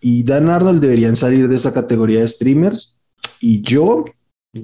[0.00, 2.98] y Dan Arnold deberían salir de esa categoría de streamers.
[3.42, 4.06] Y yo,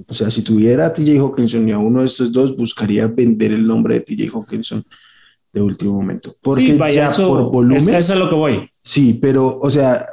[0.07, 3.53] o sea, si tuviera a TJ Hawkinson y a uno de estos dos, buscaría vender
[3.53, 4.83] el nombre de TJ Hawkinson
[5.53, 6.35] de último momento.
[6.41, 7.77] Porque sí, vaya, ya eso, por volumen.
[7.77, 8.71] Es, es a lo que voy.
[8.83, 10.07] Sí, pero, o sea,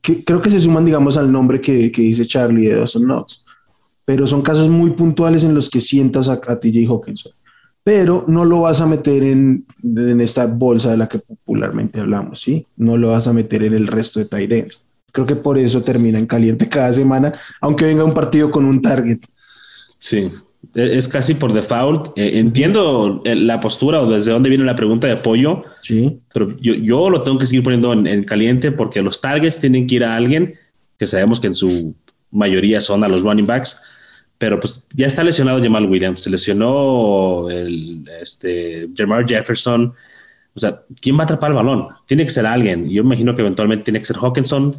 [0.00, 3.44] que, creo que se suman, digamos, al nombre que, que dice Charlie de Dawson Knox.
[4.04, 7.32] Pero son casos muy puntuales en los que sientas a, a TJ Hawkinson.
[7.82, 12.40] Pero no lo vas a meter en, en, esta bolsa de la que popularmente hablamos,
[12.40, 12.66] ¿sí?
[12.76, 14.82] No lo vas a meter en el resto de ends.
[15.12, 18.80] Creo que por eso termina en caliente cada semana, aunque venga un partido con un
[18.80, 19.20] target.
[19.98, 20.30] Sí,
[20.74, 22.16] es casi por default.
[22.16, 26.18] Eh, entiendo la postura o desde dónde viene la pregunta de apoyo, sí.
[26.32, 29.86] pero yo, yo lo tengo que seguir poniendo en, en, caliente porque los targets tienen
[29.86, 30.54] que ir a alguien
[30.98, 31.94] que sabemos que en su
[32.30, 33.80] mayoría son a los running backs,
[34.38, 39.92] pero pues ya está lesionado Jamal Williams, se lesionó el, este, Jamar Jefferson.
[40.54, 41.88] O sea, ¿quién va a atrapar el balón?
[42.06, 42.88] Tiene que ser alguien.
[42.90, 44.74] Yo imagino que eventualmente tiene que ser Hawkinson.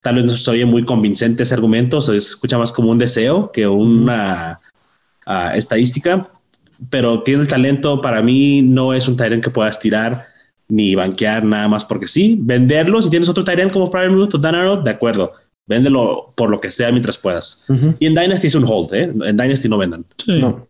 [0.00, 3.50] Tal vez no se oye muy convincente ese argumento, se escucha más como un deseo
[3.50, 4.60] que una
[5.28, 6.28] uh, estadística,
[6.90, 8.00] pero tiene el talento.
[8.00, 10.24] Para mí no es un Tyrant que puedas tirar
[10.68, 12.38] ni banquear nada más porque sí.
[12.40, 15.32] Venderlo, si tienes otro Tyrant como Fryermuth o Dan Arnold, de acuerdo.
[15.66, 17.64] Véndelo por lo que sea mientras puedas.
[17.68, 17.96] Uh -huh.
[17.98, 19.04] Y en Dynasty es un hold, ¿eh?
[19.04, 20.04] En Dynasty no vendan.
[20.24, 20.38] Sí.
[20.38, 20.66] No.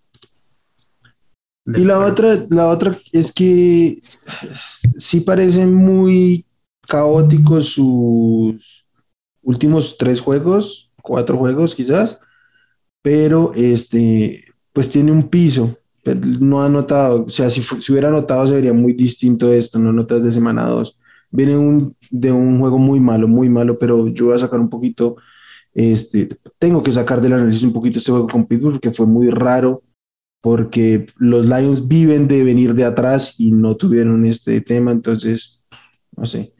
[1.66, 4.00] Y la otra, la otra es que
[4.98, 6.46] sí parecen muy
[6.88, 8.86] caóticos sus
[9.42, 12.20] últimos tres juegos, cuatro juegos quizás,
[13.02, 14.46] pero este,
[14.78, 15.76] pues tiene un piso,
[16.38, 19.92] no ha notado, o sea, si, si hubiera notado se vería muy distinto esto, no
[19.92, 20.96] notas de semana dos.
[21.32, 24.70] Viene un, de un juego muy malo, muy malo, pero yo voy a sacar un
[24.70, 25.16] poquito,
[25.74, 26.28] este,
[26.60, 29.82] tengo que sacar del análisis un poquito este juego con Pittsburgh, porque fue muy raro,
[30.40, 35.60] porque los Lions viven de venir de atrás y no tuvieron este tema, entonces,
[36.16, 36.52] no sé.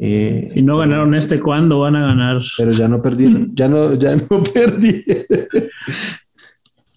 [0.00, 2.38] Eh, si no ganaron este, ¿cuándo van a ganar?
[2.58, 5.04] Pero ya no perdieron, ya no, ya no perdí.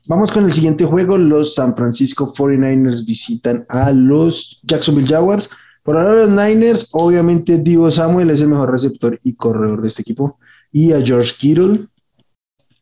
[0.07, 1.17] Vamos con el siguiente juego.
[1.17, 5.49] Los San Francisco 49ers visitan a los Jacksonville Jaguars.
[5.81, 10.03] Por ahora los Niners, obviamente Divo Samuel es el mejor receptor y corredor de este
[10.03, 10.37] equipo.
[10.71, 11.87] Y a George Kittle.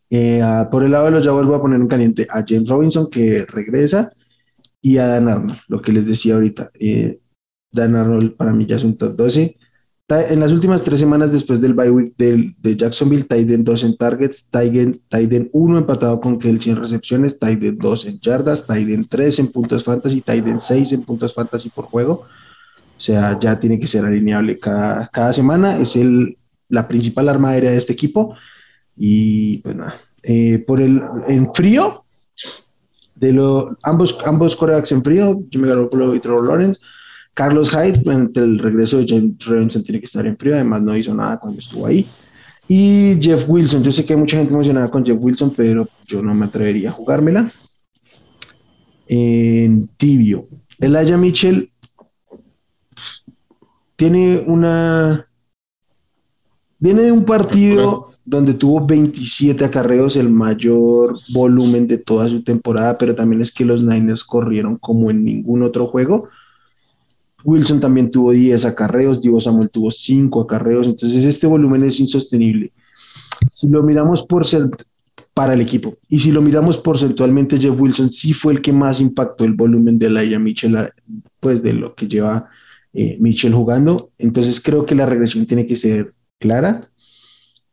[0.09, 3.09] Eh, por el lado de los Jaguars voy a poner un caliente a James Robinson
[3.09, 4.11] que regresa
[4.81, 6.71] y a Dan Arnold, lo que les decía ahorita.
[6.77, 7.19] Eh,
[7.71, 9.57] Dan Arnold para mí ya es un top 12.
[10.09, 13.95] En las últimas tres semanas después del bye week de, de Jacksonville, Tyden 2 en
[13.97, 19.51] targets, Tyden 1 empatado con Kelsey en recepciones, Tyden 2 en yardas, Tyden 3 en
[19.53, 22.25] puntos fantasy, Tyden 6 en puntos fantasy por juego.
[22.97, 25.77] O sea, ya tiene que ser alineable cada, cada semana.
[25.77, 26.37] Es el,
[26.67, 28.35] la principal arma aérea de este equipo.
[28.97, 32.03] Y pues nada, Eh, por el en frío,
[33.15, 36.81] de lo, ambos, ambos corebacks en frío, Jimmy Garoppolo y Trevor Lawrence.
[37.33, 40.95] Carlos Hyde, entre el regreso de James Robinson, tiene que estar en frío, además no
[40.95, 42.05] hizo nada cuando estuvo ahí.
[42.67, 46.21] Y Jeff Wilson, yo sé que hay mucha gente emocionada con Jeff Wilson, pero yo
[46.21, 47.51] no me atrevería a jugármela.
[49.07, 50.47] En tibio,
[50.79, 51.71] Elijah Mitchell
[53.95, 55.27] tiene una.
[56.79, 62.97] Viene de un partido donde tuvo 27 acarreos, el mayor volumen de toda su temporada,
[62.97, 66.29] pero también es que los Niners corrieron como en ningún otro juego.
[67.43, 72.71] Wilson también tuvo 10 acarreos, Divo Samuel tuvo 5 acarreos, entonces este volumen es insostenible.
[73.51, 74.45] Si lo miramos por
[75.33, 79.01] para el equipo y si lo miramos porcentualmente, Jeff Wilson sí fue el que más
[79.01, 80.91] impactó el volumen de Laia Mitchell,
[81.39, 82.49] pues de lo que lleva
[82.93, 84.11] eh, Mitchell jugando.
[84.17, 86.89] Entonces creo que la regresión tiene que ser clara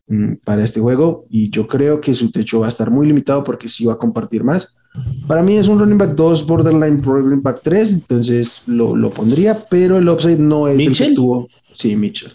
[0.07, 3.45] mm, para este juego y yo creo que su techo va a estar muy limitado
[3.45, 4.75] porque sí va a compartir más.
[5.27, 9.57] Para mí es un running back 2, borderline running back 3, entonces lo, lo pondría,
[9.69, 11.49] pero el upside no es el que tuvo.
[11.73, 12.33] Sí, Mitchell.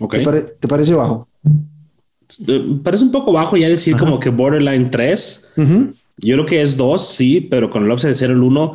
[0.00, 0.24] Okay.
[0.58, 1.28] ¿Te, parece bajo?
[2.48, 5.52] Eh, parece un poco bajo ya decir como que borderline 3.
[6.18, 8.74] Yo creo que es 2, sí, pero con el upside de ser el 1.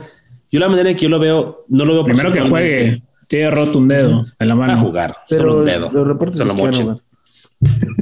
[0.50, 3.52] Yo la manera en que yo lo veo, no lo veo Primero que juegue, tiene
[3.52, 4.74] roto un dedo en la mano.
[4.74, 5.91] A jugar, pero solo un dedo.
[5.91, 6.86] Los reportes solo moche.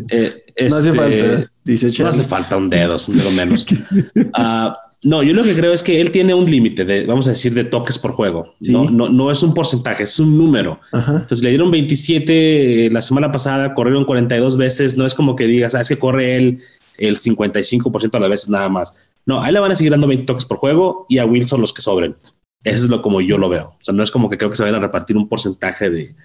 [0.10, 3.67] Eh, no hace este, falta, dice No hace falta un dedo, un dedo menos.
[4.15, 4.73] uh,
[5.04, 7.54] no, yo lo que creo es que él tiene un límite de, vamos a decir,
[7.54, 8.56] de toques por juego.
[8.62, 8.71] Sí.
[8.71, 10.80] No, no, no es un porcentaje, es un número.
[10.93, 11.12] Ajá.
[11.13, 14.97] Entonces le dieron 27 la semana pasada, corrieron 42 veces.
[14.97, 16.60] No es como que digas, ah, es que corre él
[16.97, 18.95] el 55% de las veces nada más.
[19.25, 21.60] No, a él le van a seguir dando 20 toques por juego y a Wilson
[21.60, 22.15] los que sobren.
[22.63, 23.67] Eso es lo como yo lo veo.
[23.67, 26.15] O sea, no es como que creo que se vayan a repartir un porcentaje de,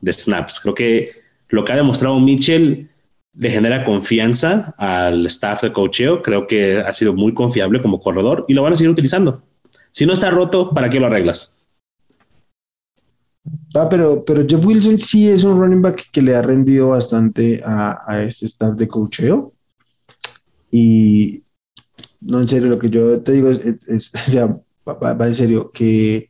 [0.00, 0.60] de snaps.
[0.60, 1.10] Creo que
[1.48, 2.88] lo que ha demostrado Mitchell
[3.38, 6.22] le genera confianza al staff de coacheo.
[6.22, 9.42] Creo que ha sido muy confiable como corredor y lo van a seguir utilizando.
[9.90, 11.52] Si no está roto, ¿para qué lo arreglas?
[13.74, 17.62] Ah, pero, pero Jeff Wilson sí es un running back que le ha rendido bastante
[17.64, 19.52] a, a este staff de coacheo.
[20.70, 21.42] Y
[22.20, 24.46] no, en serio, lo que yo te digo es, sea,
[24.86, 26.28] va, va, en serio, que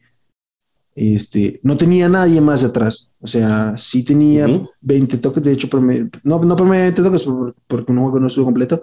[0.95, 3.11] este, no tenía nadie más atrás.
[3.27, 4.71] O sea, sí tenía uh -huh.
[4.81, 7.25] 20 toques, de hecho, promedio, no, no promedio 20 toques
[7.67, 8.83] porque un juego no estuvo completo,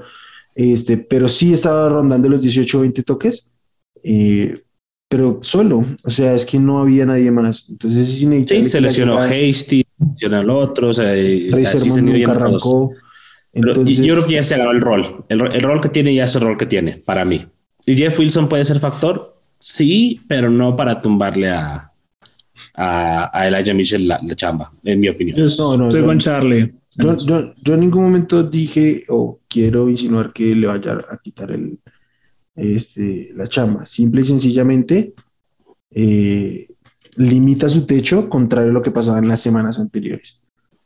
[0.53, 3.49] este, pero sí estaba rondando los 18 o 20 toques,
[4.03, 4.53] eh,
[5.07, 7.67] pero solo, o sea, es que no había nadie más.
[7.69, 8.65] Entonces es inevitable.
[8.65, 12.91] Sí, se lesionó Hasty, lesionó al otro, o sea, así se nunca arrancó.
[13.53, 15.23] Entonces, yo creo que ya se agarró el rol.
[15.29, 17.45] El, el, rol que tiene ya es el rol que tiene, para mí.
[17.85, 19.37] ¿Y Jeff Wilson puede ser factor?
[19.59, 21.92] Sí, pero no para tumbarle a,
[22.73, 25.37] a, a Elijah Mitchell la, la, chamba, en mi opinión.
[25.37, 26.73] Yo no, no, estoy yo, con Charlie.
[26.95, 31.51] Yo, yo, yo, en ningún momento dije o quiero insinuar que le vaya a quitar
[31.51, 31.79] el,
[32.55, 33.85] este, la chamba.
[33.85, 35.13] Simple y sencillamente
[35.91, 36.67] eh,
[37.17, 40.41] limita su techo contrario a lo que pasaba en las semanas anteriores.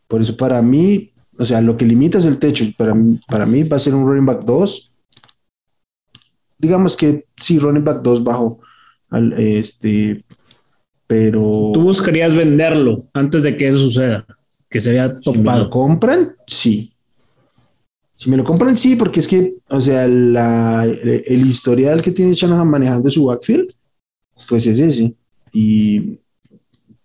[0.08, 2.66] Por eso para mí, o sea, lo que limita es el techo.
[2.78, 4.94] Para mí, para mí va a ser un running back 2.
[6.58, 8.60] Digamos que sí, running back 2 bajo
[9.10, 10.24] al, este,
[11.08, 11.72] pero...
[11.74, 14.26] Tú buscarías venderlo antes de que eso suceda,
[14.70, 15.34] que se vea topado.
[15.34, 16.94] Si me lo compran, sí.
[18.18, 22.34] Si me lo compran, sí, porque es que, o sea, la, el historial que tiene
[22.34, 23.72] Shanahan manejando su backfield,
[24.50, 25.14] pues es ese.
[25.54, 26.20] Y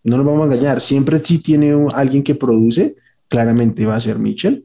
[0.05, 2.97] no nos vamos a engañar, siempre sí tiene alguien que produce,
[3.29, 4.65] claramente va a ser Mitchell,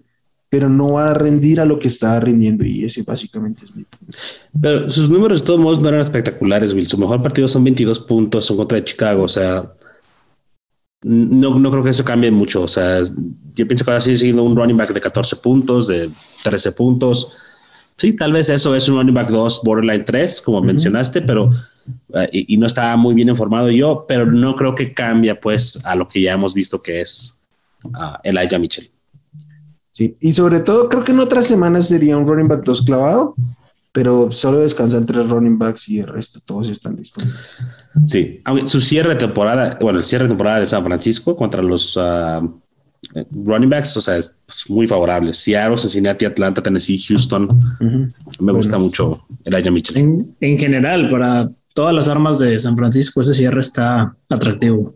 [0.50, 3.84] pero no va a rendir a lo que estaba rindiendo y ese básicamente es mi
[3.84, 4.18] punto.
[4.62, 6.88] Pero sus números de todos modos no eran espectaculares, Will.
[6.88, 9.74] Su mejor partido son 22 puntos en contra de Chicago, o sea,
[11.04, 14.20] no, no creo que eso cambie mucho, o sea, yo pienso que va a seguir
[14.20, 16.10] siendo un running back de 14 puntos, de
[16.44, 17.32] 13 puntos.
[17.98, 20.66] Sí, tal vez eso es un running back 2, borderline 3, como uh -huh.
[20.66, 21.46] mencionaste, pero
[22.10, 25.84] uh, y, y, no estaba muy bien informado yo, pero no creo que cambie pues
[25.84, 27.44] a lo que ya hemos visto que es
[27.84, 28.90] uh, Elijah Mitchell.
[29.98, 33.34] Sí, y sobre todo creo que en otras semanas sería un running back 2 clavado,
[33.92, 37.40] pero solo descansan tres running backs y el resto todos están disponibles.
[38.06, 41.64] Sí, aunque su cierre de temporada, bueno, el cierre de temporada de San Francisco contra
[41.64, 42.48] los uh,
[43.32, 45.34] running backs, o sea, es pues, muy favorable.
[45.34, 47.46] Seattle, Cincinnati, Atlanta, Tennessee, Houston.
[47.46, 48.08] Uh -huh.
[48.40, 48.86] Me gusta bueno.
[48.86, 49.98] mucho Elijah Mitchell.
[49.98, 54.94] En, en general, para todas las armas de San Francisco, ese cierre está atractivo.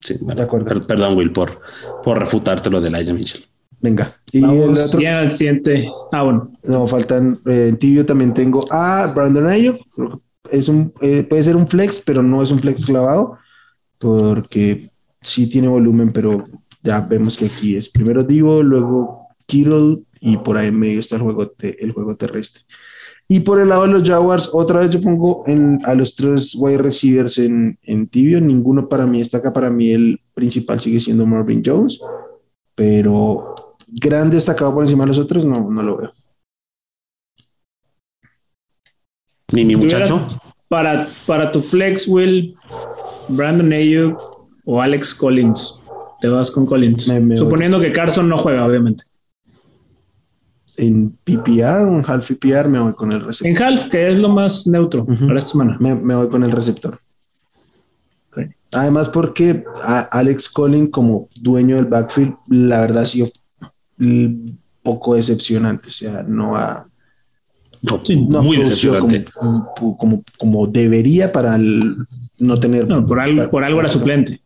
[0.00, 0.66] Sí, bueno, de acuerdo.
[0.66, 1.60] Per perdón, Will, por,
[2.02, 3.44] por refutarte lo de Elijah Mitchell.
[3.80, 4.20] Venga.
[4.32, 5.00] Y Vamos, el otro...
[5.00, 5.90] ya el siguiente.
[6.12, 6.52] Ah, bueno.
[6.62, 7.38] No, faltan.
[7.46, 9.80] Eh, en tibio también tengo a Brandon Ayuk.
[10.50, 13.38] Es un, eh, puede ser un flex, pero no es un flex clavado.
[13.98, 14.90] Porque
[15.22, 16.44] sí tiene volumen, pero
[16.82, 21.16] ya vemos que aquí es primero Divo, luego Kittle y por ahí en medio está
[21.16, 22.62] el juego, el juego terrestre.
[23.30, 26.54] Y por el lado de los Jaguars, otra vez yo pongo en, a los tres
[26.54, 28.40] wide receivers en, en tibio.
[28.40, 29.52] Ninguno para mí está acá.
[29.52, 32.00] Para mí el principal sigue siendo Marvin Jones,
[32.74, 33.54] pero
[33.86, 36.12] gran destacado por encima de los otros, no, no lo veo.
[39.52, 40.26] Ni mi muchacho.
[40.68, 42.56] Para, para tu flex, Will,
[43.28, 44.18] Brandon Ayuk
[44.64, 45.82] o Alex Collins.
[46.20, 47.12] Te vas con Collins.
[47.34, 49.04] Suponiendo que Carson no juega, obviamente.
[50.80, 53.50] En PPR o en half PPR me voy con el receptor.
[53.50, 55.76] En half, que es lo más neutro para esta semana.
[55.80, 57.00] Me, voy con el receptor.
[58.72, 59.64] Además, porque
[60.10, 63.28] Alex Collins, como dueño del backfield, la verdad ha sido
[64.82, 65.88] poco decepcionante.
[65.88, 66.86] O sea, no ha.
[67.82, 69.24] No, muy decepcionante.
[69.34, 72.86] Como, como, debería para no tener.
[73.06, 74.40] por, algo, por algo era suplente.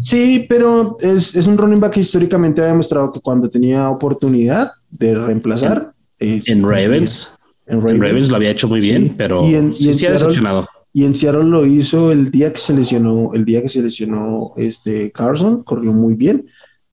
[0.00, 4.72] Sí, pero es, es, un running back que históricamente ha demostrado que cuando tenía oportunidad
[4.90, 5.92] de reemplazar.
[6.20, 8.28] En, Ravens, en Ravens.
[8.28, 9.40] lo había hecho muy bien, pero
[9.72, 10.66] sí, se ha decepcionado.
[10.92, 14.52] Y en Seattle lo hizo el día que se lesionó, el día que se lesionó
[14.56, 16.46] este Carson, corrió muy bien.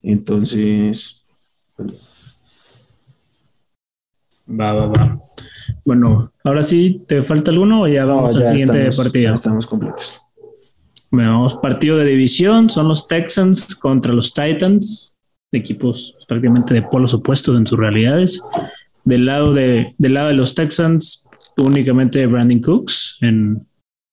[0.04, 1.24] Entonces.
[4.48, 5.20] Va, va, va.
[5.84, 9.34] Bueno, ahora sí, ¿te falta alguno o ya vamos al siguiente partido?
[9.34, 10.22] estamos completos.
[11.62, 15.20] Partido de división, son los Texans contra los Titans,
[15.52, 18.44] equipos prácticamente de polos opuestos en sus realidades.
[19.04, 23.66] Del lado de, del lado de los Texans, únicamente Brandon Cooks en,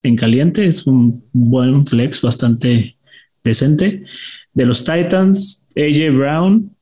[0.03, 2.97] en caliente, es un buen flex bastante
[3.43, 4.05] decente.
[4.53, 6.77] De los Titans, AJ Brown.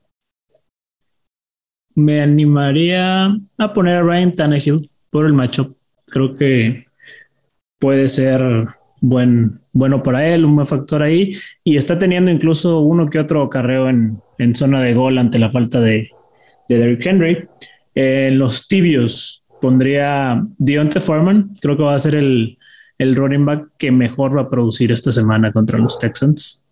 [1.95, 5.75] Me animaría a poner a Ryan Tannehill por el matchup.
[6.05, 6.85] Creo que
[7.79, 8.41] puede ser
[9.01, 11.31] buen, bueno para él, un buen factor ahí.
[11.63, 15.51] Y está teniendo incluso uno que otro carreo en, en zona de gol ante la
[15.51, 16.09] falta de,
[16.67, 17.47] de Derrick Henry.
[17.95, 21.51] En los tibios pondría Deontay Foreman.
[21.61, 22.57] Creo que va a ser el,
[22.97, 26.65] el running back que mejor va a producir esta semana contra los Texans.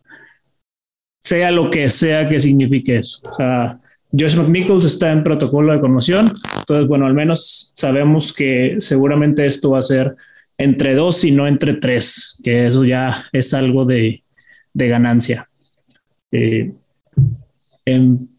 [1.22, 3.22] Sea lo que sea que signifique eso.
[3.30, 3.80] O sea,
[4.12, 6.32] Josh McNichols está en protocolo de conmoción.
[6.60, 10.16] Entonces, bueno, al menos sabemos que seguramente esto va a ser
[10.60, 14.22] entre dos y no entre tres, que eso ya es algo de,
[14.74, 15.50] ganancia.
[16.32, 16.74] Eh,
[17.86, 18.30] en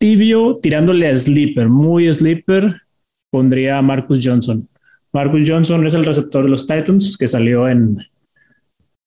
[0.00, 2.82] tibio, tirándole a sleeper, muy sleeper,
[3.30, 4.68] pondría a Marcus Johnson.
[5.12, 7.98] Marcus Johnson es el receptor de los Titans que salió en,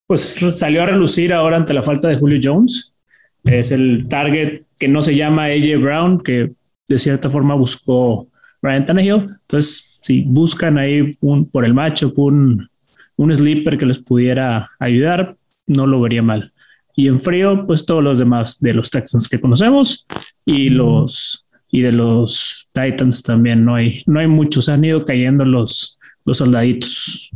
[0.08, 0.22] pues
[0.54, 2.96] salió a relucir ahora ante la falta de Julio Jones.
[3.44, 6.52] Es el target que no se llama AJ Brown, que
[6.88, 8.28] de cierta forma buscó
[8.62, 9.30] Ryan Tannehill.
[9.42, 12.68] Entonces, si buscan ahí un, por el macho un,
[13.16, 15.38] un sleeper que les pudiera ayudar,
[15.68, 16.54] no lo vería mal.
[16.96, 20.06] Y en frío, pues todos los demás de los Texans que conocemos
[20.46, 25.44] y los y de los Titans también no hay, no hay muchos, han ido cayendo
[25.44, 27.32] los, los soldaditos.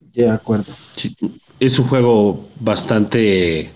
[0.00, 0.70] De acuerdo.
[1.58, 3.70] es un juego bastante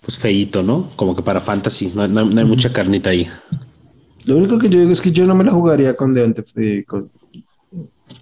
[0.00, 0.88] pues feíto, ¿no?
[0.96, 3.26] Como que para fantasy, no, hay mucha carnita ahí.
[4.24, 6.84] Lo único que yo digo es que yo no me la jugaría con Deante, eh,
[6.86, 7.10] con,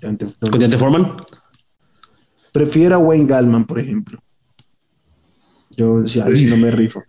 [0.01, 1.17] Deante, Foreman.
[2.53, 4.19] Prefiero a Wayne Gallman, por ejemplo.
[5.71, 7.03] Yo si así no me rifo.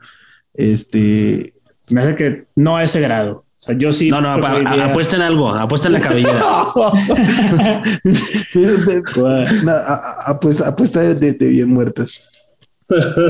[0.54, 1.54] Este.
[1.90, 3.46] Me hace que no a ese grado.
[3.64, 4.10] O sea, yo sí.
[4.10, 6.42] No, no, apuesta en algo, apuesta en la cabellera.
[10.26, 12.30] apuesta, apuesta de, bien muertas.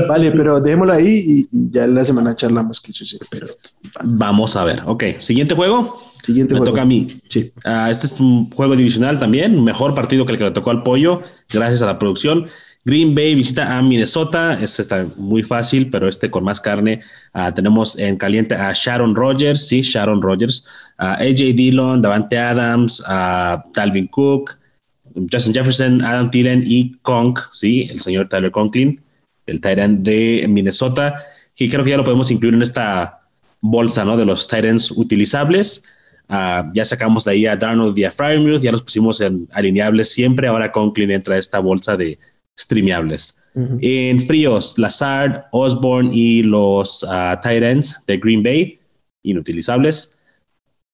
[0.08, 3.20] Vale, pero dejémoslo ahí y, ya en la semana charlamos qué sucede.
[3.30, 3.46] Pero
[4.02, 4.82] vamos a ver.
[4.86, 5.98] Ok, siguiente juego.
[6.24, 7.20] Siguiente Me toca a mí.
[7.28, 7.52] Sí.
[7.64, 10.82] Ah, este es un juego divisional también, mejor partido que el que le tocó al
[10.82, 12.46] pollo, gracias a la producción.
[12.86, 14.58] Green Bay visita a Minnesota.
[14.60, 17.00] Este está muy fácil, pero este con más carne.
[17.32, 20.66] Ah, tenemos en caliente a Sharon Rogers, sí, Sharon Rogers,
[20.98, 24.58] a AJ Dillon, Davante Adams, a Dalvin Cook,
[25.30, 29.03] Justin Jefferson, Adam Thielen y Conk, sí, el señor Tyler Conklin
[29.46, 31.22] el Tyrant de Minnesota,
[31.54, 33.20] que creo que ya lo podemos incluir en esta
[33.60, 34.16] bolsa ¿no?
[34.16, 35.84] de los Tyrants utilizables.
[36.28, 40.12] Ah, ya sacamos de ahí a Darnold y a Fryermuth, ya los pusimos en alineables
[40.12, 40.48] siempre.
[40.48, 42.18] Ahora Conklin entra a esta bolsa de
[42.58, 43.40] streameables.
[43.80, 48.80] En fríos, Lazard, Osborne y los uh, Tyrants de Green Bay,
[49.22, 50.18] inutilizables.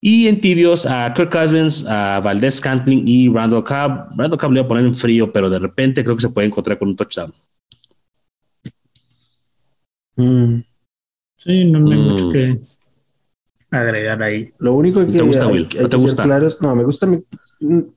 [0.02, 4.10] Y en tibios, a Kirk Cousins, a Valdez Cantling y Randall Cobb.
[4.16, 6.48] Randall Cobb le voy a poner en frío, pero de repente creo que se puede
[6.48, 7.32] encontrar con un touchdown.
[10.20, 10.64] Mm.
[11.36, 12.32] Sí, no, hay mucho mm.
[12.32, 12.60] que
[13.70, 14.52] agregar ahí.
[14.58, 15.68] Lo único que ¿Te gusta, Will?
[15.80, 16.26] ¿No te gusta?
[16.60, 17.08] no, me gusta.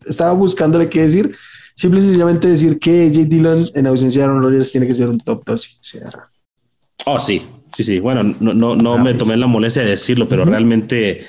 [0.05, 1.35] estaba buscándole qué decir.
[1.75, 3.25] Simple y sencillamente decir que J.
[3.25, 5.79] Dillon en ausencia de Aaron Rodgers tiene que ser un top 2.
[7.07, 7.41] Oh, sí.
[7.73, 11.21] Sí, sí, bueno, no, no, no me tomé la molestia de decirlo, pero realmente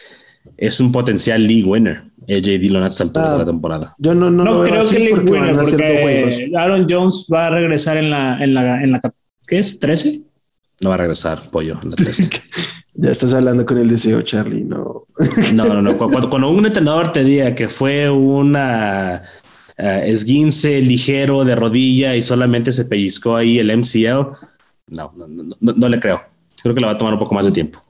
[0.59, 2.03] es un potencial league winner.
[2.29, 3.95] AJ Dillon a estas alturas de la temporada.
[3.99, 8.11] Yo no, no, no creo que league winner porque Aaron Jones va a regresar en
[8.11, 9.01] la, en la, en la
[9.47, 9.81] ¿qué es?
[9.81, 10.23] ¿13?
[10.83, 12.31] No va a regresar, pollo, en la 13.
[12.95, 15.07] ya estás hablando con el deseo, Charlie, no.
[15.55, 15.97] no, no, no.
[15.97, 19.23] Cuando, un entrenador te diga que fue una
[19.79, 24.37] uh, esguince ligero de rodilla y solamente se pellizcó ahí el MCL,
[24.89, 26.23] no, no, no, no le creo.
[26.63, 27.85] Creo que le va a tomar un poco más de tiempo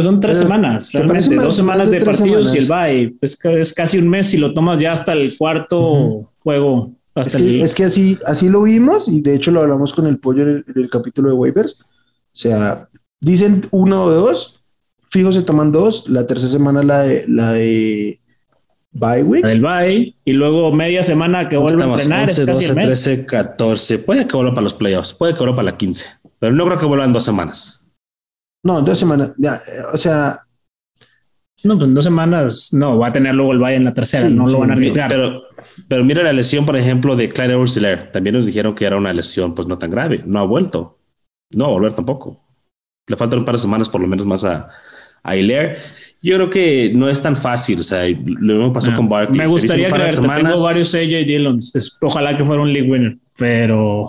[0.00, 3.14] son tres semanas, realmente, dos semanas de, partidos y el bye.
[3.20, 6.92] Es, es, casi un mes si lo tomas ya hasta el cuarto juego.
[7.14, 10.06] Hasta es, que, es, que, así, así lo vimos y de hecho lo hablamos con
[10.06, 11.84] el pollo en el, capítulo de waivers.
[12.32, 12.88] O sea,
[13.20, 14.62] dicen uno o dos,
[15.10, 18.20] fijo se toman dos, la tercera semana la de la de
[18.92, 19.46] bye week.
[19.46, 22.28] El bye y luego media semana que vuelve a entrenar.
[22.28, 23.98] 11, 12, 13, 14.
[24.00, 26.08] Puede que vuelva para los playoffs, puede que vuelva para la 15,
[26.38, 27.86] pero no creo que vuelva en dos semanas.
[28.62, 29.32] No, dos semanas.
[29.36, 29.60] Ya,
[29.92, 30.40] o sea.
[31.64, 34.28] No, pues en dos semanas no, va a tener luego el Valle en la tercera,
[34.28, 35.08] no lo van a arriesgar.
[35.08, 35.42] Pero,
[35.86, 37.78] pero mira la lesión, por ejemplo, de Clyde edwards
[38.12, 40.22] También nos dijeron que era una lesión, pues no tan grave.
[40.26, 40.98] No ha vuelto.
[41.54, 42.40] No va a volver tampoco.
[43.08, 44.68] Le faltan un par de semanas por lo menos más a,
[45.22, 45.78] a Hilaire.
[46.22, 47.80] Yo creo que no es tan fácil.
[47.80, 49.38] O sea, lo mismo pasó ah, con Barkley.
[49.38, 50.54] Me gustaría semanas...
[50.54, 51.98] tengo varios AJ Dillons.
[52.00, 54.08] ojalá que fuera un league winner, pero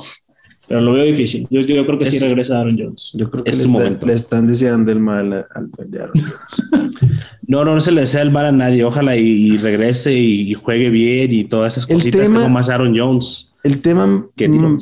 [0.67, 1.45] pero lo veo difícil.
[1.49, 3.11] Yo, yo creo que sí regresa Aaron Jones.
[3.13, 4.07] Yo creo que es le, momento.
[4.07, 6.91] le están deseando el mal al de Aaron Jones.
[7.47, 8.83] no, no, se le desea el mal a nadie.
[8.83, 13.51] Ojalá y, regrese y, juegue bien y todas esas cositas como más Aaron Jones.
[13.63, 14.77] El tema, que mm,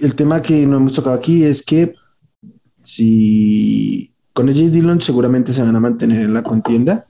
[0.00, 1.94] el tema que no hemos tocado aquí es que
[2.94, 7.06] si con AJ Dillon seguramente se van a mantener en la contienda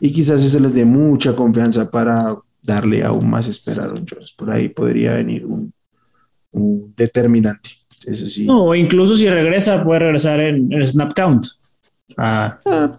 [0.00, 4.34] y quizás eso les dé mucha confianza para darle aún más espera a Aaron Jones.
[4.36, 7.70] Por ahí podría venir un determinante.
[8.04, 8.46] Eso sí.
[8.46, 11.46] No, incluso si regresa, puede regresar en, el snap count.
[12.16, 12.58] Ah.
[12.66, 12.90] ah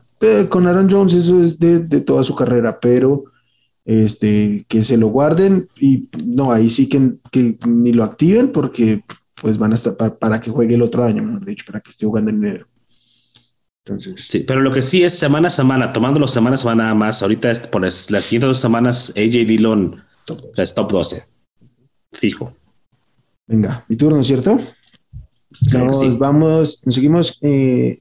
[0.49, 3.26] con Aaron Jones eso es de, toda su carrera, pero
[3.86, 9.03] este, que se lo guarden y no, ahí sí que, que ni lo activen porque
[9.41, 12.05] pues van a estar para, que juegue el otro año, de hecho, para que esté
[12.05, 12.67] jugando en enero.
[13.86, 14.25] Entonces.
[14.29, 17.21] Sí, pero lo que sí es semana a semana, tomándolo semana a semana más.
[17.21, 20.01] Ahorita es por las siguientes dos semanas, AJ Dillon
[20.55, 21.23] es top 12.
[22.11, 22.53] Fijo.
[23.47, 24.59] Venga, mi turno, ¿cierto?
[25.73, 27.99] Nos vamos, nos seguimos eh,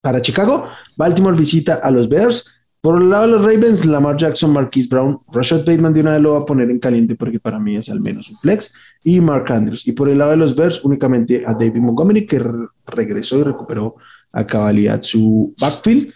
[0.00, 0.68] para Chicago.
[0.96, 2.50] Baltimore visita a los Bears.
[2.80, 6.20] Por el lado de los Ravens, Lamar Jackson, Marquise Brown, Rashad Bateman de una vez
[6.20, 8.72] lo va a poner en caliente porque para mí es al menos un flex,
[9.06, 9.86] y Mark Andrews.
[9.86, 12.42] Y por el lado de los Bears, únicamente a David Montgomery, que
[12.84, 13.94] regresó y recuperó
[14.32, 16.12] a cabalidad su backfield.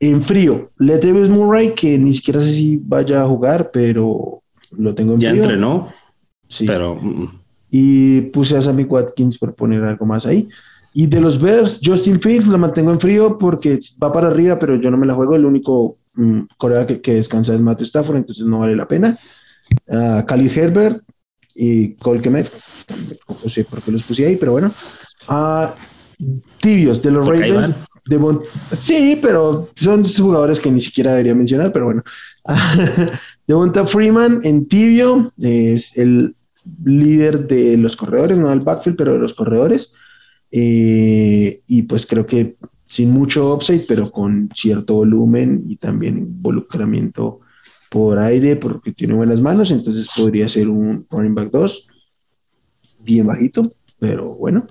[0.00, 5.12] En frío, Letavius Murray, que ni siquiera sé si vaya a jugar, pero lo tengo
[5.12, 5.42] en ya frío.
[5.42, 5.92] Ya entrenó.
[6.48, 6.64] Sí.
[6.66, 6.94] Pero.
[6.94, 7.30] Mm, mm.
[7.70, 10.48] Y puse a Sammy Watkins por poner algo más ahí.
[10.94, 14.76] Y de los Bears, Justin Fields lo mantengo en frío porque va para arriba, pero
[14.76, 15.36] yo no me la juego.
[15.36, 19.18] El único mm, corea que, que, descansa es Matthew Stafford, entonces no vale la pena.
[19.86, 21.02] Uh, Khalil Herbert
[21.54, 22.50] y Cole Kemet.
[23.44, 24.72] No sé por qué los puse ahí, pero bueno.
[25.28, 25.68] Uh,
[26.60, 27.84] tibios de los Ravens.
[28.04, 28.18] De
[28.76, 32.02] sí, pero son jugadores que ni siquiera debería mencionar, pero bueno.
[33.46, 36.34] Devonta Freeman en tibio es el
[36.84, 39.94] líder de los corredores, no del backfield, pero de los corredores.
[40.50, 47.40] Eh, y pues creo que sin mucho upside, pero con cierto volumen y también involucramiento
[47.92, 51.86] por aire, porque tiene buenas manos, entonces podría ser un running back 2,
[53.00, 54.66] bien bajito, pero bueno.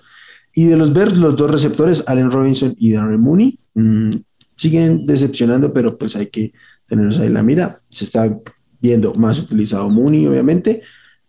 [0.54, 4.10] Y de los Bears, los dos receptores, Allen Robinson y Darren Mooney, mm,
[4.56, 6.52] siguen decepcionando, pero pues hay que
[6.88, 7.82] tenerlos ahí en la mira.
[7.92, 8.36] Se está
[8.82, 10.82] viendo más utilizado Mooney, obviamente,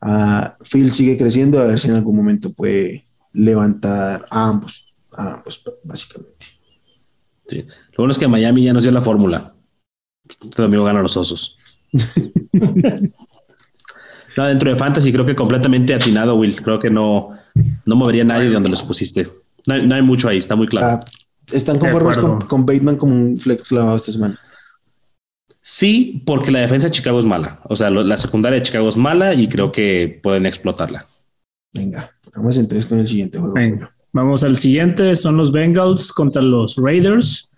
[0.03, 5.34] Uh, Phil sigue creciendo, a ver si en algún momento puede levantar a ambos, a
[5.34, 6.47] ambos básicamente.
[7.47, 7.64] Sí.
[7.93, 9.55] Lo bueno es que Miami ya nos dio la fórmula.
[10.57, 11.57] Tu amigo gana los osos.
[14.36, 16.61] no, dentro de Fantasy creo que completamente atinado, Will.
[16.61, 17.30] Creo que no,
[17.84, 19.28] no movería a nadie de donde los pusiste.
[19.66, 20.86] No hay, mucho ahí, está muy claro.
[20.86, 21.01] Ah,
[21.53, 24.38] ¿Están conformes con, con Bateman como un flex clavado esta semana?
[25.62, 27.61] Sí, porque la defensa de Chicago es mala.
[27.64, 31.07] O sea, la secundaria de Chicago es mala y creo que pueden explotarla.
[31.72, 33.88] Venga, vamos entonces con el siguiente juego.
[34.12, 35.14] vamos al siguiente.
[35.14, 37.53] Son los Bengals contra los Raiders.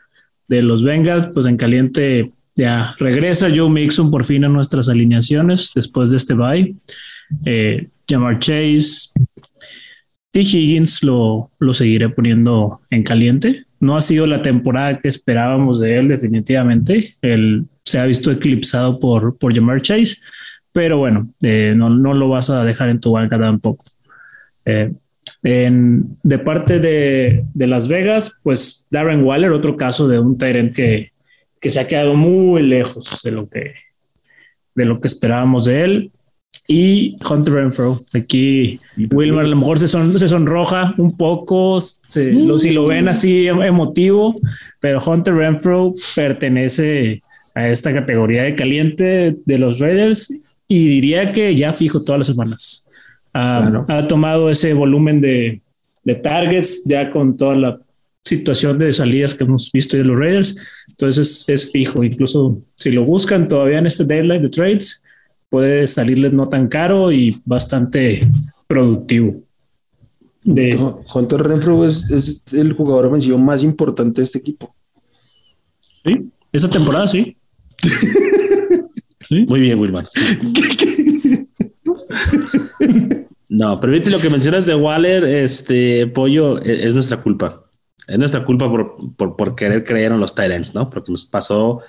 [0.47, 5.73] De los Bengals, pues en caliente ya regresa Joe Mixon por fin a nuestras alineaciones
[5.75, 6.75] después de este bye.
[7.45, 9.11] Eh, Jamar Chase,
[10.31, 10.41] T.
[10.41, 13.65] Higgins lo, lo seguiré poniendo en caliente.
[13.81, 17.17] No ha sido la temporada que esperábamos de él, definitivamente.
[17.23, 20.17] El se ha visto eclipsado por, por Jamar Chase,
[20.73, 23.85] pero bueno, eh, no, no, lo vas a dejar en tu banca tampoco.
[24.65, 24.93] Eh,
[25.43, 30.75] En, de parte de, de, Las Vegas, pues Darren Waller, otro caso de un Tyrant
[30.75, 31.13] que,
[31.65, 33.73] que se ha quedado muy lejos de lo que,
[34.75, 36.13] de lo que esperábamos de él.
[36.69, 38.05] Y Hunter Renfro.
[38.13, 38.79] Aquí
[39.11, 43.09] Wilmer a lo mejor se, son, se sonroja un poco, se, lo, si lo ven
[43.09, 44.39] así emotivo,
[44.79, 47.23] pero Hunter Renfro pertenece
[47.55, 50.39] a esta categoría de caliente de los Raiders
[50.69, 52.89] y diría que ya fijo todas las semanas.
[53.33, 55.63] Ha tomado ese volumen de,
[56.03, 57.81] de targets ya con toda la
[58.25, 60.57] situación de salidas que hemos visto de los Raiders.
[60.89, 62.03] Entonces es, fijo.
[62.03, 65.05] Incluso si lo buscan todavía en este deadline de trades,
[65.51, 68.27] puede salirles no tan caro y bastante
[68.67, 69.43] productivo.
[70.43, 70.79] De...
[71.15, 74.75] Hunter Renfro es, es, el jugador ofensivo más importante de este equipo.
[75.81, 77.37] Sí, esta temporada sí.
[79.21, 79.47] ¿Sí?
[79.49, 80.05] Muy bien, Wilmar.
[83.49, 87.64] no, pero lo que mencionas de Waller, este pollo, e, es nuestra culpa.
[88.07, 90.91] Es nuestra culpa por, por, querer creer en los Tyrants, ¿no?
[90.91, 91.81] Porque nos pasó.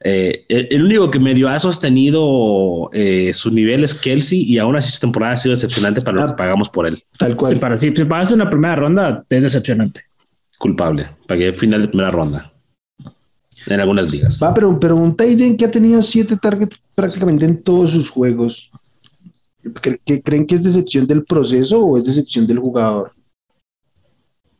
[0.00, 4.92] Eh, el, único que medio ha sostenido eh, su nivel es Kelsey y aún así
[4.92, 7.02] su temporada ha sido decepcionante para lo que ah, pagamos por él.
[7.18, 7.54] Tal cual.
[7.54, 10.02] Sí, para si, si pagas una primera ronda, es decepcionante.
[10.58, 11.08] Culpable.
[11.26, 12.52] Pagué final de primera ronda.
[13.66, 14.40] En algunas ligas.
[14.42, 18.70] Va, pero, pero un Titan que ha tenido siete targets prácticamente en todos sus juegos.
[20.22, 23.10] ¿Creen que es decepción del proceso o es decepción del jugador?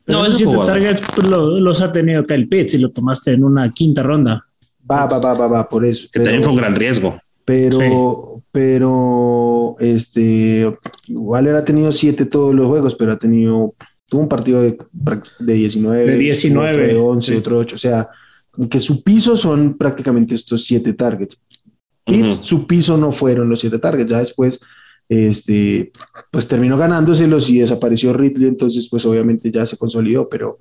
[0.06, 3.70] No, esos siete targets pues, los ha tenido Kyle Pitts y lo tomaste en una
[3.70, 4.46] quinta ronda.
[4.90, 6.06] Va, va, va, va, va, por eso.
[6.12, 7.18] Que también fue un gran riesgo.
[7.44, 10.76] Pero, pero, este,
[11.08, 13.74] Waller ha tenido siete todos los juegos, pero ha tenido,
[14.08, 14.78] tuvo un partido de,
[15.40, 16.06] de 19.
[16.06, 16.86] De 19.
[16.86, 17.74] de 11, otro 8.
[17.74, 18.08] O sea,
[18.70, 21.38] que su piso son prácticamente estos siete targets.
[22.06, 24.10] Y su piso no fueron los siete targets.
[24.10, 24.60] Ya después
[25.08, 25.92] este,
[26.30, 30.58] pues terminó ganándoselos y desapareció Ridley, entonces pues obviamente ya se consolidó, pero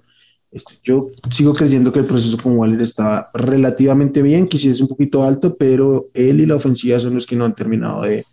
[0.51, 5.23] este, yo sigo creyendo que el proceso con Waller estaba relativamente bien, quizás un poquito
[5.23, 8.25] alto, pero él y la ofensiva son los que no han terminado de,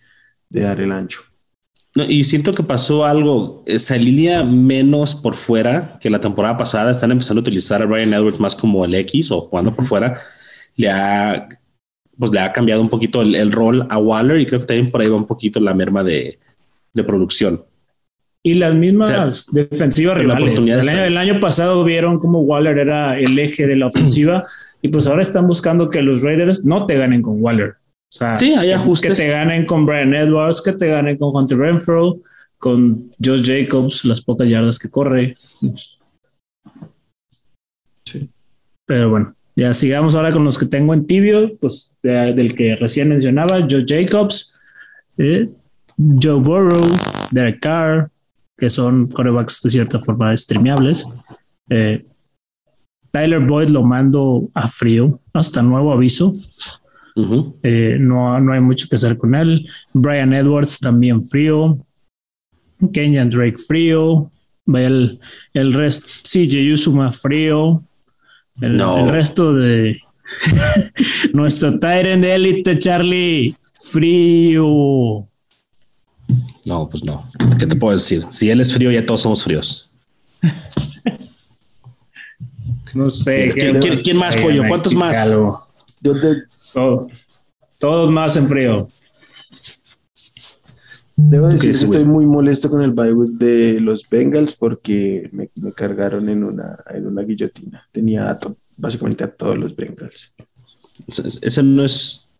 [0.50, 1.20] dar el ancho.
[1.94, 7.12] y siento que pasó algo, esa línea menos por fuera que la temporada pasada, están
[7.12, 10.18] empezando a utilizar a Brian Edwards más como el X o jugando por fuera,
[10.76, 11.48] le ha
[12.20, 15.00] pues le ha cambiado un poquito el, rol a Waller y creo que también por
[15.00, 16.38] ahí va un poquito la merma de,
[17.06, 17.64] producción.
[18.42, 20.58] Y las mismas defensivas rivales.
[20.58, 24.44] El año, el año, pasado vieron cómo Waller era el eje de la ofensiva
[24.82, 27.70] y pues ahora están buscando que los Raiders no te ganen con Waller.
[27.70, 29.18] O sea, sí, hay ajustes.
[29.18, 32.18] que te ganen con Brian Edwards, que te ganen con Hunter Renfro,
[32.58, 35.36] con Josh Jacobs, las pocas yardas que corre.
[38.04, 38.28] Sí.
[38.86, 43.10] Pero bueno, ya sigamos ahora con los que tengo en tibio, pues del que recién
[43.10, 44.58] mencionaba, Joe Jacobs,
[45.18, 45.50] eh,
[45.98, 46.82] Joe Burrow,
[47.30, 48.10] Derek Carr,
[48.56, 51.06] que son corebacks de cierta forma streameables.
[51.68, 52.06] Eh,
[53.10, 56.32] Tyler Boyd lo mando a frío, hasta nuevo aviso.
[57.62, 59.68] Eh, no, no hay mucho que hacer con él.
[59.92, 61.84] Brian Edwards también frío.
[62.94, 64.30] Kenyan Drake frío.
[64.72, 65.20] El,
[65.52, 67.84] el resto, CJ Usuma frío.
[68.60, 69.98] El, resto de
[71.32, 73.56] nuestro Tyrant Elite, Charlie,
[73.90, 75.26] frío.
[76.66, 77.28] No, pues no.
[77.58, 78.24] ¿Qué te puedo decir?
[78.30, 79.90] Si él es frío, ya todos somos fríos.
[82.94, 83.50] no sé.
[83.50, 84.64] ¿Quién, más, pollo?
[84.68, 85.32] ¿Cuántos más?
[87.78, 88.88] todos más en frío.
[91.28, 96.28] Debo decir que estoy muy molesto con el bye de los Bengals porque me, cargaron
[96.28, 97.86] en una, en una guillotina.
[97.92, 98.38] Tenía
[98.76, 100.34] básicamente a todos los Bengals.
[101.06, 102.30] Esa no es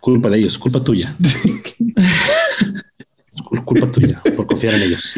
[0.00, 1.14] culpa de ellos, culpa tuya.
[3.64, 5.14] culpa tuya por confiar en ellos.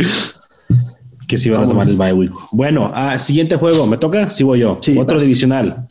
[1.29, 2.33] Que si van a tomar el bye week.
[2.53, 4.31] Bueno, ah, siguiente juego, ¿me toca?
[4.31, 4.81] Sí voy yo.
[4.97, 5.87] Otro divisional.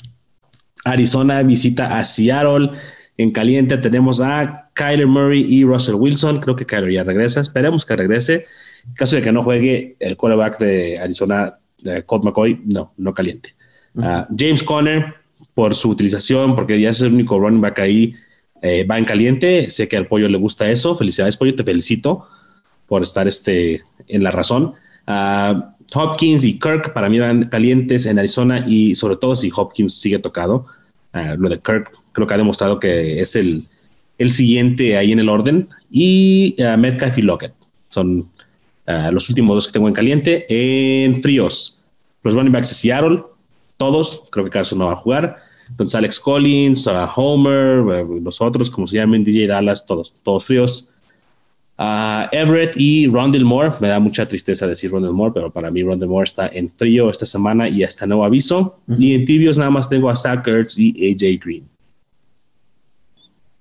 [0.83, 2.71] Arizona visita a Seattle.
[3.17, 6.39] En caliente tenemos a Kyler Murray y Russell Wilson.
[6.39, 7.41] Creo que Kyler ya regresa.
[7.41, 8.45] Esperemos que regrese.
[8.85, 11.57] En caso de que no juegue el quarterback de Arizona,
[12.05, 13.55] Colt McCoy, no, no caliente.
[14.01, 15.13] Ah, James Conner,
[15.53, 18.15] por su utilización, porque ya es el único running back ahí,
[18.61, 19.69] eh, va en caliente.
[19.69, 20.95] Sé que al pollo le gusta eso.
[20.95, 21.55] Felicidades, pollo.
[21.55, 22.27] Te felicito
[22.87, 24.73] por estar este, en la razón.
[25.07, 29.99] Ah, Hopkins y Kirk para mí van calientes en Arizona y sobre todo si Hopkins
[29.99, 30.65] sigue tocado.
[31.11, 33.67] Ah, lo de Kirk creo que ha demostrado que es el,
[34.17, 35.69] el siguiente ahí en el orden.
[35.91, 37.53] Y uh, Metcalf y Lockett
[37.89, 38.19] son
[38.87, 40.45] uh, los últimos dos que tengo en caliente.
[40.49, 41.81] En fríos,
[42.23, 43.23] los running backs de Seattle,
[43.77, 45.37] todos, creo que Carson no va a jugar.
[45.69, 50.89] Entonces Alex Collins, uh, Homer, los otros, como se llamen, DJ Dallas, todos, todos fríos.
[51.79, 53.71] Uh, Everett y Rondell Moore.
[53.81, 57.09] Me da mucha tristeza decir Rondell Moore, pero para mí Rondell Moore está en frío
[57.09, 58.79] esta semana y hasta nuevo aviso.
[58.97, 61.72] Y en tibios nada más tengo a Zach Ertz y AJ Green.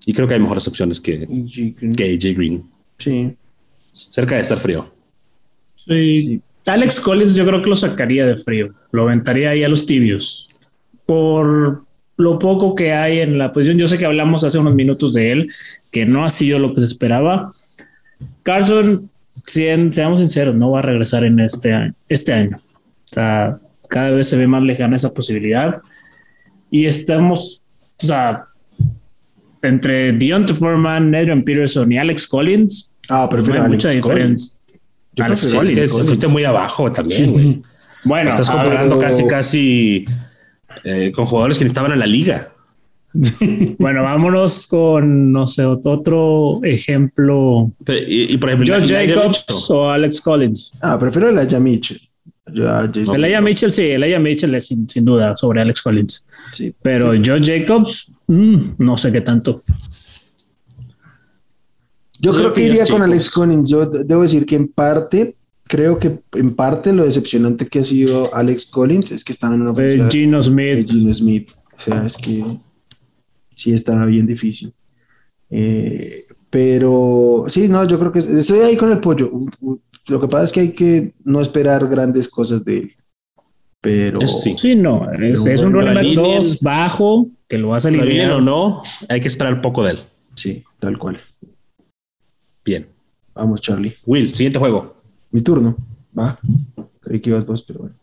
[0.07, 1.27] Y creo que hay mejores opciones que,
[1.97, 2.65] que AJ Green.
[2.99, 3.35] Sí.
[3.93, 4.93] Cerca de estar frío.
[5.67, 6.41] Sí.
[6.67, 8.73] Alex Collins yo creo que lo sacaría de frío.
[8.91, 10.49] Lo aventaría ahí a los tibios.
[11.07, 11.85] Por
[12.17, 13.79] lo poco que hay en la posición.
[13.79, 15.53] Yo sé que hablamos hace unos minutos de él,
[15.91, 17.51] que no ha sido lo que se esperaba
[18.43, 19.11] Carson,
[19.45, 21.95] seamos sinceros, no va a regresar en este año.
[22.09, 22.61] Este año.
[23.15, 25.81] cada vez se ve más lejana esa posibilidad.
[26.71, 27.65] Y estamos,
[28.03, 28.47] o sea,
[29.63, 32.95] entre Deontay Foreman, Adrian Peterson y Alex Collins.
[33.09, 34.55] Ah, pero no hay mucha diferencia.
[35.19, 36.29] Alex Collins.
[36.29, 37.63] muy abajo también,
[38.05, 40.05] Bueno, estás comparando casi, casi
[40.85, 42.53] eh, con jugadores que estaban en la liga.
[43.79, 47.71] bueno, vámonos con, no sé, otro ejemplo.
[47.87, 50.73] y, por ejemplo, Josh Jacobs o Alex Collins.
[50.81, 51.39] Ah, prefiero el
[52.55, 53.15] Aya Mitchell.
[53.17, 56.27] el Aya Mitchell, sí, el Aya Mitchell es sin, duda sobre Alex Collins.
[56.55, 56.75] Sí.
[56.83, 59.63] Pero Josh Jacobs, mm, no sé qué tanto.
[62.21, 63.69] Yo creo que iría con Alex Collins.
[63.69, 68.33] Yo debo decir que en parte, creo que en parte lo decepcionante que ha sido
[68.33, 69.75] Alex Collins es que estaba en una.
[69.83, 70.89] Eh, Gino Smith.
[70.89, 71.51] Gino Smith.
[71.77, 72.61] O sea, es que
[73.57, 74.73] sí estaba bien difícil.
[75.51, 79.31] Eh, pero sí, no, yo creo que estoy ahí con el pollo.
[80.07, 82.93] Lo que pasa es que hay que no esperar grandes cosas de él.
[83.81, 88.41] Pero sí, no, es, un running 2 bajo que lo va a salir bien o
[88.41, 89.99] no, hay que esperar poco de él.
[90.35, 91.21] Sí, tal cual.
[92.65, 92.87] Bien.
[93.35, 93.97] Vamos, Charlie.
[94.07, 94.95] Will, siguiente juego.
[95.31, 95.77] Mi turno.
[96.17, 96.39] Va.
[97.01, 97.95] Creí que ibas vos, pero bueno.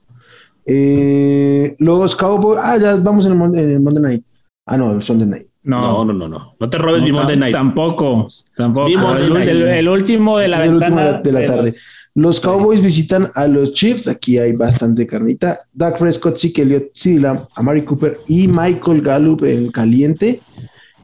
[0.65, 2.59] Eh, los Cowboys.
[2.61, 4.23] Ah, ya vamos en el, en el Monday Night.
[4.65, 5.48] Ah, no, el Sunday Night.
[5.69, 6.55] No, no, no, no.
[6.59, 7.53] No te robes mi Monday Night.
[7.53, 8.27] Tampoco.
[8.55, 8.87] Tampoco.
[8.87, 11.13] El, último de la ventana.
[11.13, 11.71] De la, tarde.
[12.15, 14.07] Los Cowboys visitan a los Chiefs.
[14.07, 15.59] Aquí hay bastante carnita.
[15.71, 16.91] Doug Prescott, Zeke Elliott,
[17.25, 20.41] a Amari Cooper y Michael Gallup en caliente.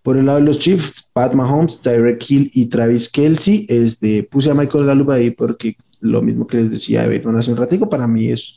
[0.01, 3.67] Por el lado de los Chiefs, Pat Mahomes, Tyreek Hill y Travis Kelsey.
[3.69, 7.57] Este, puse a Michael Gallup ahí porque lo mismo que les decía Everton hace un
[7.57, 8.55] ratico, para mí es,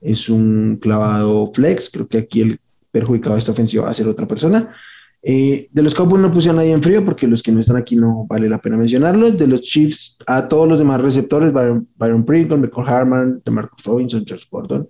[0.00, 1.90] es un clavado flex.
[1.90, 2.60] Creo que aquí el
[2.92, 4.74] perjudicado esta ofensiva va a ser otra persona.
[5.22, 7.76] Eh, de los Cowboys no puse a nadie en frío porque los que no están
[7.76, 9.38] aquí no vale la pena mencionarlos.
[9.38, 14.24] De los Chiefs, a todos los demás receptores, Byron, Byron Pringle, Michael Harman, DeMarcus Robinson,
[14.26, 14.88] George Gordon.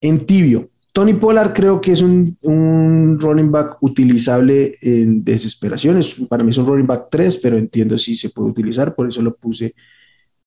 [0.00, 6.14] En tibio, Tony Pollard creo que es un, un, running back utilizable en desesperaciones.
[6.28, 9.22] Para mí es un running back 3, pero entiendo si se puede utilizar, por eso
[9.22, 9.74] lo puse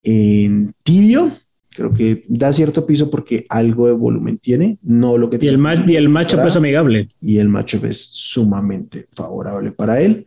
[0.04, 1.32] en tibio.
[1.76, 5.58] Creo que da cierto piso porque algo de volumen tiene, no lo que y el
[5.58, 7.10] match Y el matchup es amigable.
[7.22, 10.26] Y el matchup es sumamente favorable para él.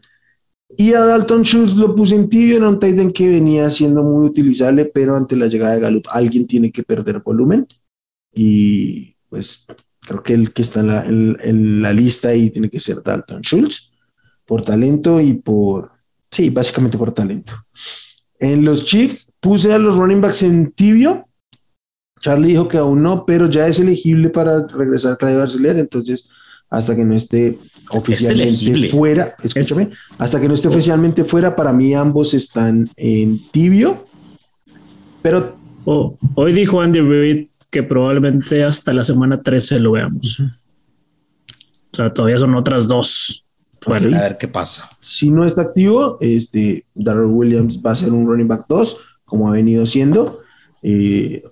[0.77, 4.27] Y a Dalton Schultz lo puse en tibio, era un tight que venía siendo muy
[4.27, 7.67] utilizable, pero ante la llegada de Gallup alguien tiene que perder volumen.
[8.35, 9.67] Y pues
[10.01, 13.41] creo que el que está en la, en la lista ahí tiene que ser Dalton
[13.41, 13.93] Schultz,
[14.45, 15.93] por talento y por,
[16.31, 17.55] sí, básicamente por talento.
[18.39, 21.28] En los Chiefs puse a los running backs en tibio,
[22.21, 26.29] Charlie dijo que aún no, pero ya es elegible para regresar a Claudio Barcelona, entonces
[26.71, 27.59] hasta que no esté
[27.91, 34.05] oficialmente fuera, escúchame, hasta que no esté oficialmente fuera, para mí ambos están en tibio,
[35.23, 35.57] pero...
[35.91, 40.41] Oh, hoy dijo Andy Reid que probablemente hasta la semana 13 lo veamos.
[40.41, 43.45] O sea, todavía son otras dos.
[43.87, 44.91] A ver qué pasa.
[45.01, 49.49] Si no está activo, este, Darrell Williams va a ser un running back 2, como
[49.49, 50.41] ha venido siendo.
[50.83, 51.43] Eh,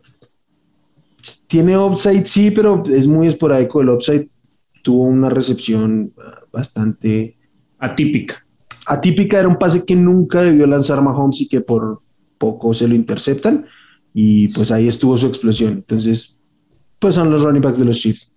[1.46, 3.80] tiene upside, sí, pero es muy esporádico.
[3.80, 4.28] El upside
[4.82, 6.12] tuvo una recepción
[6.52, 7.36] bastante
[7.78, 8.44] atípica.
[8.86, 12.00] Atípica era un pase que nunca debió lanzar Mahomes y que por
[12.38, 13.66] poco se lo interceptan.
[14.14, 15.72] Y pues ahí estuvo su explosión.
[15.74, 16.40] Entonces,
[16.98, 18.32] pues son los running backs de los Chiefs.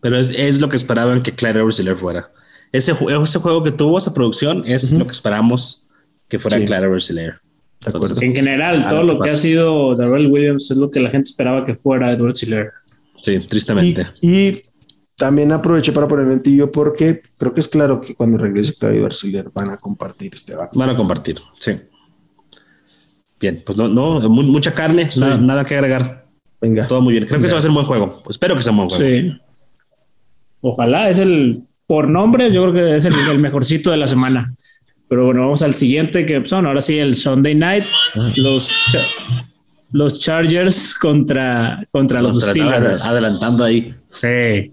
[0.00, 2.30] Pero es, lo que esperaban que Clyde Edwards fuera.
[2.72, 5.86] Ese, ese juego que tuvo, esa producción, es lo que esperamos
[6.28, 6.64] que fuera sí.
[6.64, 7.42] Clyde
[8.20, 11.64] en general, todo lo que ha sido Darrell Williams es lo que la gente esperaba
[11.64, 12.70] que fuera Edward Siller.
[13.16, 14.06] Sí, tristemente.
[14.20, 14.52] Y,
[15.16, 19.12] también aproveché para ponerme en tibio porque creo que es claro que cuando regrese Edward
[19.12, 20.76] Siller van a compartir este debate.
[20.76, 21.72] Van a compartir, sí.
[23.38, 26.26] Bien, pues no, no mucha carne, nada, que agregar.
[26.60, 26.88] Venga.
[26.88, 27.26] Todo muy bien.
[27.26, 28.22] Creo que se va a ser un buen juego.
[28.28, 29.04] Espero que sea un buen juego.
[29.04, 29.40] Sí.
[30.60, 34.56] Ojalá, es el, por nombre, yo creo que es el, el mejorcito de la semana.
[35.12, 37.84] Pero bueno, vamos al siguiente que son ahora sí el Sunday Night,
[38.36, 38.72] los,
[39.90, 43.04] los Chargers contra, contra los Steelers.
[43.04, 43.94] Adelantando ahí.
[44.06, 44.72] Sí.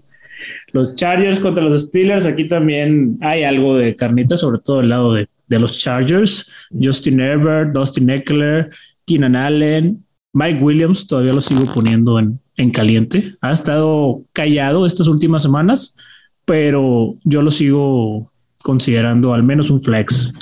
[0.72, 5.12] Los Chargers contra los Steelers, aquí también hay algo de carnita, sobre todo el lado
[5.12, 8.70] de, de los Chargers, Justin Herbert, Dustin Eckler,
[9.04, 13.34] Keenan Allen, Mike Williams, todavía lo sigo poniendo en, en caliente.
[13.42, 15.98] Ha estado callado estas últimas semanas,
[16.46, 18.30] pero yo lo sigo
[18.62, 20.34] considerando al menos un flex.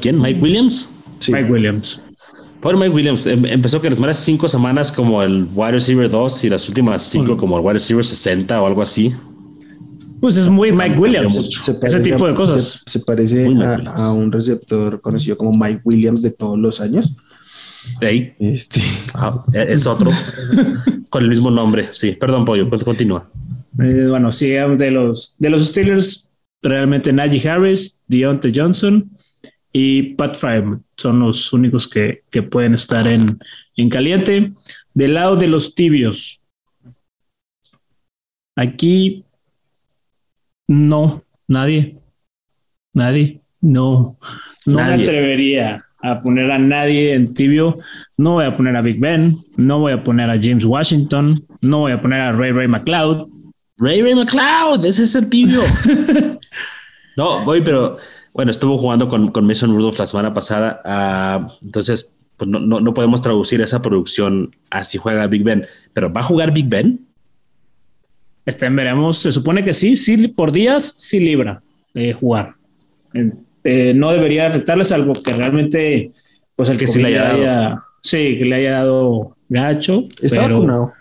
[0.00, 0.20] ¿Quién?
[0.20, 0.90] ¿Mike Williams?
[1.28, 2.04] Mike Williams.
[2.60, 6.44] Por Mike Williams, em, empezó que las primeras cinco semanas como el wide receiver 2
[6.44, 9.12] y las últimas cinco como el wide receiver 60 o algo así.
[10.20, 11.62] Pues es muy Mike Williams.
[11.82, 12.82] ese tipo de cosas.
[12.90, 13.46] Se, parece
[13.84, 17.14] a, un receptor conocido como Mike Williams de todos los años.
[18.00, 18.80] Este.
[19.12, 20.10] Ah, e, es otro.
[21.10, 21.88] con el mismo nombre.
[21.90, 23.28] Sí, perdón, Pollo, continúa.
[23.78, 26.30] Eh, bueno, sí, de los, de los Steelers,
[26.64, 29.10] realmente Najee Harris, Deontay Johnson
[29.72, 33.38] y Pat Fryman son los únicos que, que pueden estar en,
[33.76, 34.52] en caliente.
[34.94, 36.46] Del lado de los tibios,
[38.56, 39.24] aquí
[40.68, 41.98] no, nadie,
[42.92, 44.16] nadie, no,
[44.66, 47.78] no me atrevería a poner a nadie en tibio.
[48.16, 51.80] No voy a poner a Big Ben, no voy a poner a James Washington, no
[51.80, 53.33] voy a poner a Ray Ray McLeod.
[53.76, 55.60] Ray Ray McLeod, ese es el tibio.
[57.16, 57.96] no, voy, pero
[58.32, 62.80] bueno, estuvo jugando con, con Mason Rudolph la semana pasada, uh, entonces pues no, no,
[62.80, 66.68] no, podemos traducir esa producción a si juega Big Ben, pero ¿va a jugar Big
[66.68, 67.06] Ben?
[68.44, 71.62] Este, veremos, se supone que sí, sí, por días sí libra
[71.94, 72.56] de jugar.
[73.62, 76.12] Eh, no debería afectarle, salvo que realmente,
[76.56, 77.82] pues el que sí le haya, dado.
[78.02, 80.04] sí, que le haya dado gacho.
[80.20, 80.56] Está pero...
[80.56, 80.92] vacunado,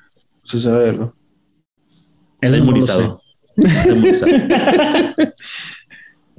[2.49, 2.55] se.
[2.55, 3.19] Está inmunizado.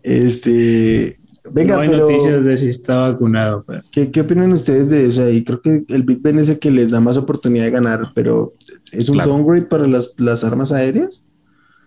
[0.02, 1.18] este,
[1.50, 3.64] venga, no hay noticias de si está vacunado.
[3.92, 5.28] ¿Qué, ¿Qué, opinan ustedes de eso?
[5.28, 8.08] Y creo que el Big Ben es el que les da más oportunidad de ganar,
[8.14, 8.52] pero
[8.90, 11.24] ¿es un downgrade para las, las armas aéreas?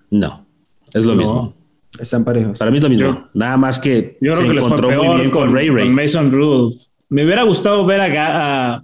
[0.10, 0.46] No,
[0.94, 1.54] es lo mismo.
[2.00, 2.58] Están parejos.
[2.60, 3.28] Para mí es lo mismo.
[3.34, 5.90] Nada más que yo creo que les fue peor con, Ray Ray.
[5.90, 6.76] Mason Rudolph.
[7.10, 8.82] Me hubiera gustado ver a,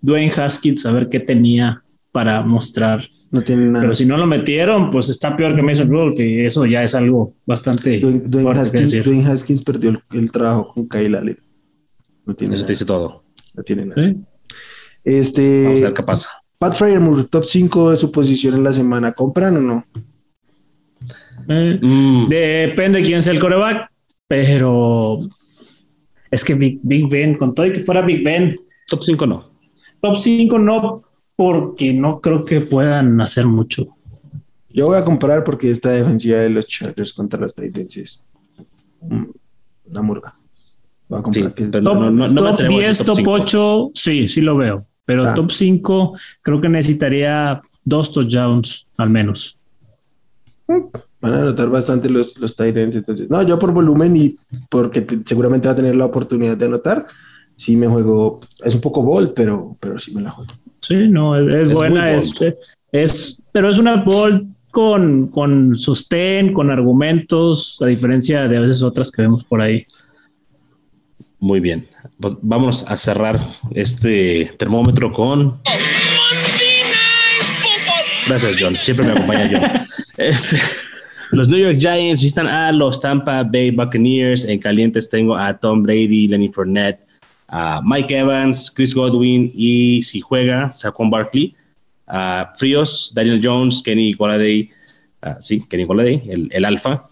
[0.00, 1.82] Dwayne Haskins a ver qué tenía
[2.18, 3.00] para mostrar.
[3.30, 3.82] No tiene nada.
[3.82, 6.92] Pero si no lo metieron, pues está peor que Mason Rudolph y eso ya es
[6.96, 11.38] algo bastante Dwayne, Haskins, Dwayne Haskins, perdió el, trabajo con Kyle Allen.
[12.26, 13.22] No tiene eso te dice todo.
[13.54, 14.14] No tiene nada.
[15.04, 16.28] Este, Vamos a ver qué pasa.
[16.58, 19.12] Pat Fryermuth, top 5 de su posición en la semana.
[19.12, 19.86] ¿Compran o no?
[21.48, 22.26] Eh, mm.
[22.26, 23.92] Depende quién sea el coreback,
[24.26, 25.20] pero
[26.32, 28.58] es que Big, Ben, con todo y que fuera Big Ben.
[28.88, 29.52] Top 5 no.
[30.00, 31.04] Top 5 no,
[31.38, 33.86] porque no creo que puedan hacer mucho.
[34.70, 38.26] Yo voy a comprar porque esta defensiva de los Chargers contra los Titans es
[39.00, 40.34] una murga.
[41.08, 41.54] Voy a comprar.
[41.54, 44.84] top, 10, top, 8, sí, sí lo veo.
[45.04, 45.34] Pero ah.
[45.34, 49.60] top 5 creo que necesitaría dos touchdowns al menos.
[50.66, 50.86] Mm.
[51.20, 52.96] Van a anotar bastante los, los Tyrants.
[52.96, 54.36] Entonces, no, yo por volumen y
[54.68, 57.06] porque seguramente va a tener la oportunidad de anotar,
[57.54, 58.40] sí me juego.
[58.64, 60.52] Es un poco bold, pero, pero sí me la juego.
[60.80, 62.12] Sí, no, es, buena.
[62.12, 62.34] Es,
[62.92, 68.82] es, pero es una bold con, con sostén, con argumentos, a diferencia de a veces
[68.82, 69.84] otras que vemos por ahí.
[71.40, 71.86] Muy bien.
[72.20, 73.38] Pues vamos a cerrar
[73.74, 75.60] este termómetro con.
[78.26, 78.76] Gracias, John.
[78.76, 79.86] Siempre me acompaña John.
[80.18, 80.56] Este,
[81.30, 84.46] los New York Giants visitan a los Tampa Bay Buccaneers.
[84.46, 87.06] En calientes tengo a Tom Brady, Lenny Fournette,
[87.48, 91.54] a Mike Evans, Chris Godwin y si juega, Saquon Barkley.
[92.06, 92.52] A
[93.14, 94.70] Daniel Jones, Kenny Golladay,
[95.40, 97.06] sí, Kenny Golladay, el, el alfa.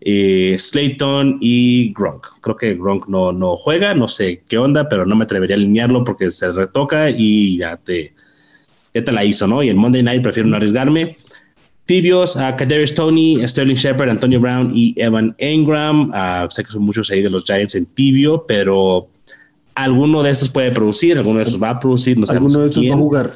[0.00, 2.26] Eh, Slayton y Gronk.
[2.40, 5.58] Creo que Gronk no, no juega, no sé qué onda, pero no me atrevería a
[5.58, 8.14] alinearlo porque se retoca y ya te,
[8.94, 9.62] ya te la hizo, ¿no?
[9.62, 11.16] Y el Monday Night prefiero no arriesgarme.
[11.86, 16.10] Tibios, a Kadarius Tony, Sterling Shepard, Antonio Brown y Evan Engram.
[16.10, 19.08] Uh, sé que son muchos ahí de los Giants en tibio, pero
[19.78, 22.84] alguno de estos puede producir, alguno de estos va a producir, no Alguno de estos
[22.84, 23.34] va a jugar.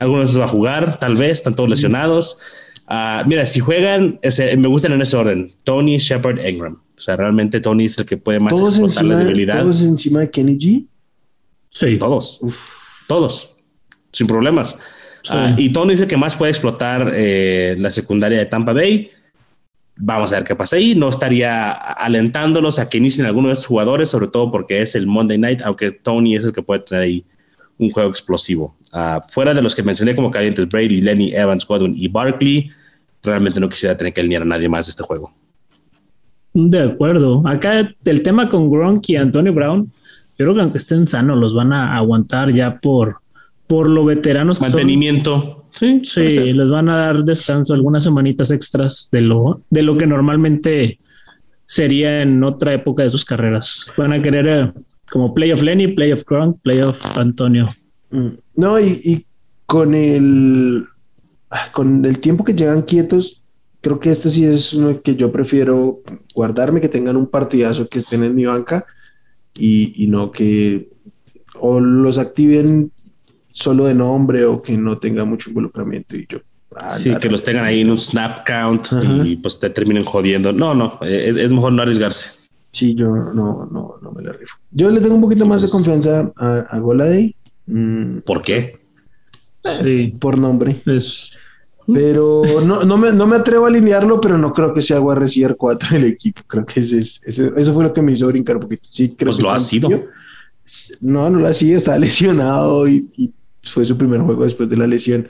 [0.00, 2.38] Alguno de estos va a jugar, tal vez, están todos lesionados.
[2.88, 6.78] Uh, mira, si juegan, ese, me gustan en ese orden: Tony, Shepard, Engram.
[6.96, 9.62] O sea, realmente Tony es el que puede más explotar la debilidad.
[9.62, 10.86] ¿Todos encima de Kenny G?
[11.68, 11.96] Sí.
[11.96, 12.40] Todos.
[13.06, 13.54] Todos.
[14.12, 14.78] Sin problemas.
[15.30, 19.10] Ah, y Tony es el que más puede explotar eh, la secundaria de Tampa Bay.
[20.04, 20.96] Vamos a ver qué pasa ahí.
[20.96, 25.06] No estaría alentándolos a que inicien algunos de esos jugadores, sobre todo porque es el
[25.06, 27.24] Monday Night, aunque Tony es el que puede tener ahí
[27.78, 28.74] un juego explosivo.
[28.92, 32.68] Uh, fuera de los que mencioné como calientes, Brady, Lenny, Evans, Godwin y Barkley,
[33.22, 35.32] realmente no quisiera tener que alinear a nadie más de este juego.
[36.52, 37.46] De acuerdo.
[37.46, 39.84] Acá el tema con Gronk y Antonio Brown,
[40.36, 43.18] yo creo que aunque estén sanos, los van a aguantar ya por
[43.68, 45.61] por lo veteranos que Mantenimiento.
[45.72, 50.06] Sí, sí, les van a dar descanso algunas semanitas extras de lo, de lo que
[50.06, 50.98] normalmente
[51.64, 53.92] sería en otra época de sus carreras.
[53.96, 54.72] Van a querer eh,
[55.10, 57.68] como playoff Lenny, playoff Gronk, playoff Antonio.
[58.10, 58.28] Mm.
[58.56, 59.26] No, y,
[59.66, 60.84] con el
[61.72, 63.42] con el tiempo que llegan quietos,
[63.80, 66.00] creo que este sí es uno que yo prefiero
[66.34, 68.84] guardarme, que tengan un partidazo, que estén en mi banca
[69.58, 70.90] y, y no que
[71.58, 72.90] o los activen
[73.52, 76.38] solo de nombre o que no tenga mucho involucramiento y yo
[76.90, 78.88] sí, que los tengan ahí en un snap count
[79.24, 80.52] y pues te terminen jodiendo.
[80.52, 82.30] No, no, es, es, mejor no arriesgarse.
[82.72, 84.56] Sí, yo no, no, no me la rifo.
[84.70, 87.34] Yo le tengo un poquito más de confianza a, a Goladay.
[87.66, 88.18] Mm.
[88.20, 88.80] ¿Por qué?
[89.62, 90.14] Sí.
[90.18, 90.82] Por nombre.
[90.86, 91.36] Es...
[91.92, 95.18] Pero no, no, me, no me atrevo a alinearlo, pero no creo que sea wide
[95.18, 96.40] receiver 4 el equipo.
[96.46, 98.82] Creo que ese, eso fue lo que me hizo brincar un poquito.
[98.84, 99.88] Sí, creo pues lo ha sido.
[101.00, 103.32] No, no lo ha sido, está lesionado y, y,
[103.62, 105.28] fue su primer juego después de la lesión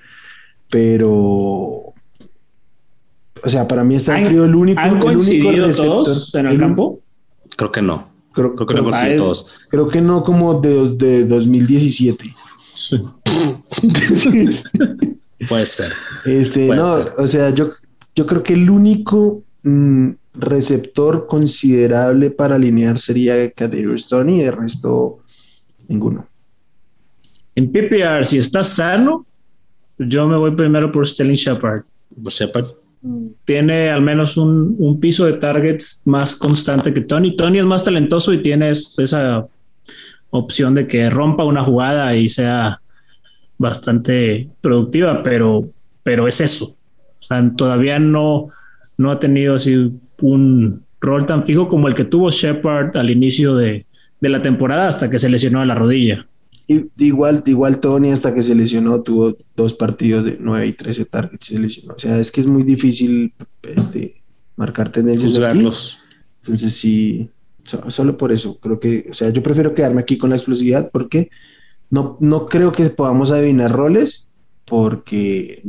[0.73, 1.93] pero
[3.45, 4.81] o sea, para mí está el único.
[4.81, 7.01] ¿Han coincidido todos en el, campo?
[7.57, 8.09] Creo que no.
[8.33, 9.51] Creo, que no todos.
[9.69, 12.35] Creo que no como de, de 2017.
[12.75, 13.03] Sí.
[15.49, 15.93] Puede ser.
[16.25, 17.73] Este, no, o sea, yo,
[18.15, 24.53] yo creo que el único mm, receptor considerable para alinear sería Kadarius Tony y el
[24.53, 25.19] resto
[25.89, 26.29] ninguno.
[27.55, 29.27] En PPR, si está sano,
[29.99, 31.83] yo me voy primero por Sterling Shepard.
[32.23, 32.67] Por Shepard.
[33.45, 37.37] Tiene al menos un, piso de targets más constante que Tony.
[37.37, 39.45] Tony es más talentoso y tiene esa
[40.31, 42.81] opción de que rompa una jugada y sea
[43.59, 45.69] bastante productiva, pero,
[46.03, 46.77] pero es eso.
[47.21, 48.49] O sea, todavía no,
[48.97, 53.57] no ha tenido así un rol tan fijo como el que tuvo Shepard al inicio
[53.57, 53.85] de,
[54.21, 56.27] de la temporada hasta que se lesionó a la rodilla
[56.67, 61.47] igual, igual Tony hasta que se lesionó tuvo dos partidos de 9 y 13 targets
[61.47, 61.95] se lesionó.
[61.95, 64.23] O sea, es que es muy difícil este,
[64.57, 65.99] marcar tendencias.
[66.43, 67.31] Entonces sí,
[67.89, 71.31] solo por eso creo que, o sea, yo prefiero quedarme aquí con la explosividad porque
[71.91, 74.29] no, no creo que podamos adivinar roles
[74.65, 75.63] porque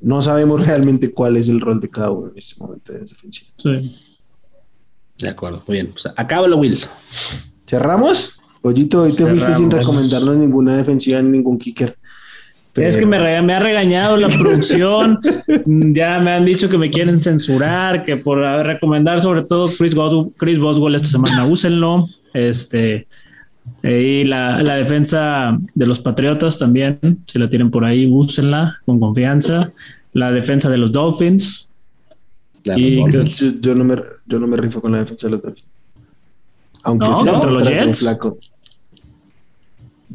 [0.00, 3.50] no sabemos realmente cuál es el rol de cada uno en este momento de defensiva.
[3.56, 3.96] Sí.
[5.18, 5.92] De acuerdo, muy bien.
[5.92, 6.78] Pues acábalo, Will.
[7.66, 8.38] ¿Cerramos?
[8.66, 11.96] Pollito, hoy te fuiste sin recomendarnos ninguna defensiva ni ningún kicker.
[12.74, 15.20] Es que me, ha regañado la producción.
[15.94, 19.94] ya me han dicho que me quieren censurar, que por recomendar sobre todo Chris,
[20.36, 22.08] Chris Boswell esta semana, úsenlo.
[22.34, 23.06] Este,
[23.84, 29.70] y la, defensa de los Patriotas también, si la tienen por ahí, úsenla con confianza.
[30.12, 31.72] La defensa de los Dolphins.
[32.64, 35.68] Yo, no me, yo no me rifo con la defensa de los Dolphins.
[36.82, 38.00] Aunque sea contra los Jets.
[38.00, 38.38] Flaco.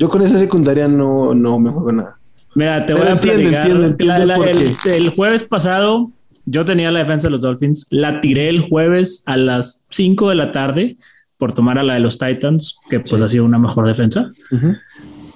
[0.01, 2.17] Yo con esa secundaria no, no me juego nada.
[2.55, 3.69] Mira, te voy a platicar.
[3.69, 6.09] el, jueves pasado
[6.43, 10.35] yo tenía la defensa de los Dolphins, la tiré el jueves a las 5 de
[10.35, 10.97] la tarde
[11.37, 14.31] por tomar a la de los Titans, que pues ha sido una mejor defensa.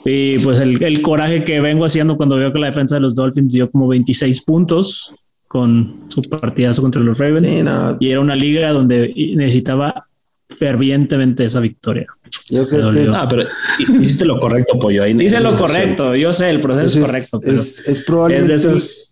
[0.04, 3.54] Y pues el, coraje que vengo haciendo cuando veo que la defensa de los Dolphins
[3.54, 5.14] dio como 26 puntos
[5.48, 7.54] con su partidazo contra los Ravens.
[8.00, 10.05] Y era una liga donde necesitaba
[10.50, 12.08] fervientemente esa victoria.
[12.50, 13.08] Yo creo que...
[13.14, 13.44] Ah, pero
[13.80, 15.04] hiciste lo correcto, Pollo.
[15.04, 16.16] Ahí Hice lo correcto.
[16.16, 17.42] Yo sé, el proceso es correcto.
[17.44, 18.54] es, es, probablemente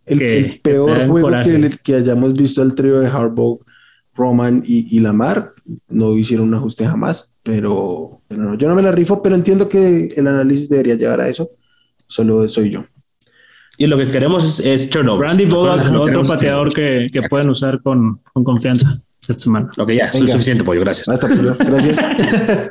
[0.07, 1.29] el, peor juego
[1.83, 3.59] que, hayamos visto al trío de Harbaugh,
[4.15, 5.53] Roman y, Lamar.
[5.87, 10.27] No hicieron un ajuste jamás, pero, yo no me la rifo, pero entiendo que el
[10.27, 11.49] análisis debería llegar a eso.
[12.07, 12.85] Solo soy yo.
[13.77, 15.29] Y lo que queremos es, es turnover.
[15.29, 19.01] Randy Bullock, otro pateador que, que pueden usar con, con confianza
[19.31, 19.69] esta semana.
[19.77, 20.81] Ok, ya, es suficiente, Pollo.
[20.81, 21.07] Gracias.
[21.07, 21.55] Basta, pollo.
[21.57, 21.97] Gracias.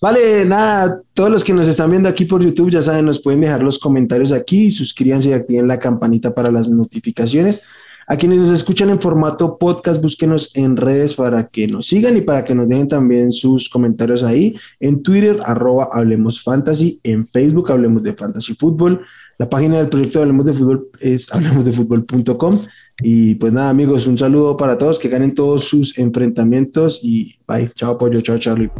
[0.00, 3.42] Vale, nada, todos los que nos están viendo aquí por YouTube, ya saben, nos pueden
[3.42, 7.62] dejar los comentarios aquí, suscríbanse y activen la campanita para las notificaciones.
[8.06, 12.22] A quienes nos escuchan en formato podcast, búsquenos en redes para que nos sigan y
[12.22, 14.56] para que nos dejen también sus comentarios ahí.
[14.80, 16.98] En Twitter, arroba Hablemos Fantasy.
[17.04, 19.02] En Facebook, Hablemos de Fantasy Fútbol.
[19.38, 22.58] La página del proyecto de Hablemos de Fútbol es hablemosdefutbol.com.
[23.02, 27.70] Y pues nada, amigos, un saludo para todos, que ganen todos sus enfrentamientos y bye.
[27.74, 28.20] Chao, Pollo.
[28.20, 28.70] Chao, Charlie.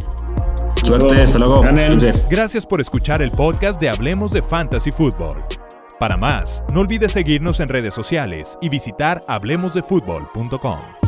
[0.83, 1.61] Suerte, hasta luego.
[2.29, 5.43] Gracias por escuchar el podcast de Hablemos de Fantasy Football.
[5.99, 11.00] Para más, no olvides seguirnos en redes sociales y visitar hablemosdefutbol.com.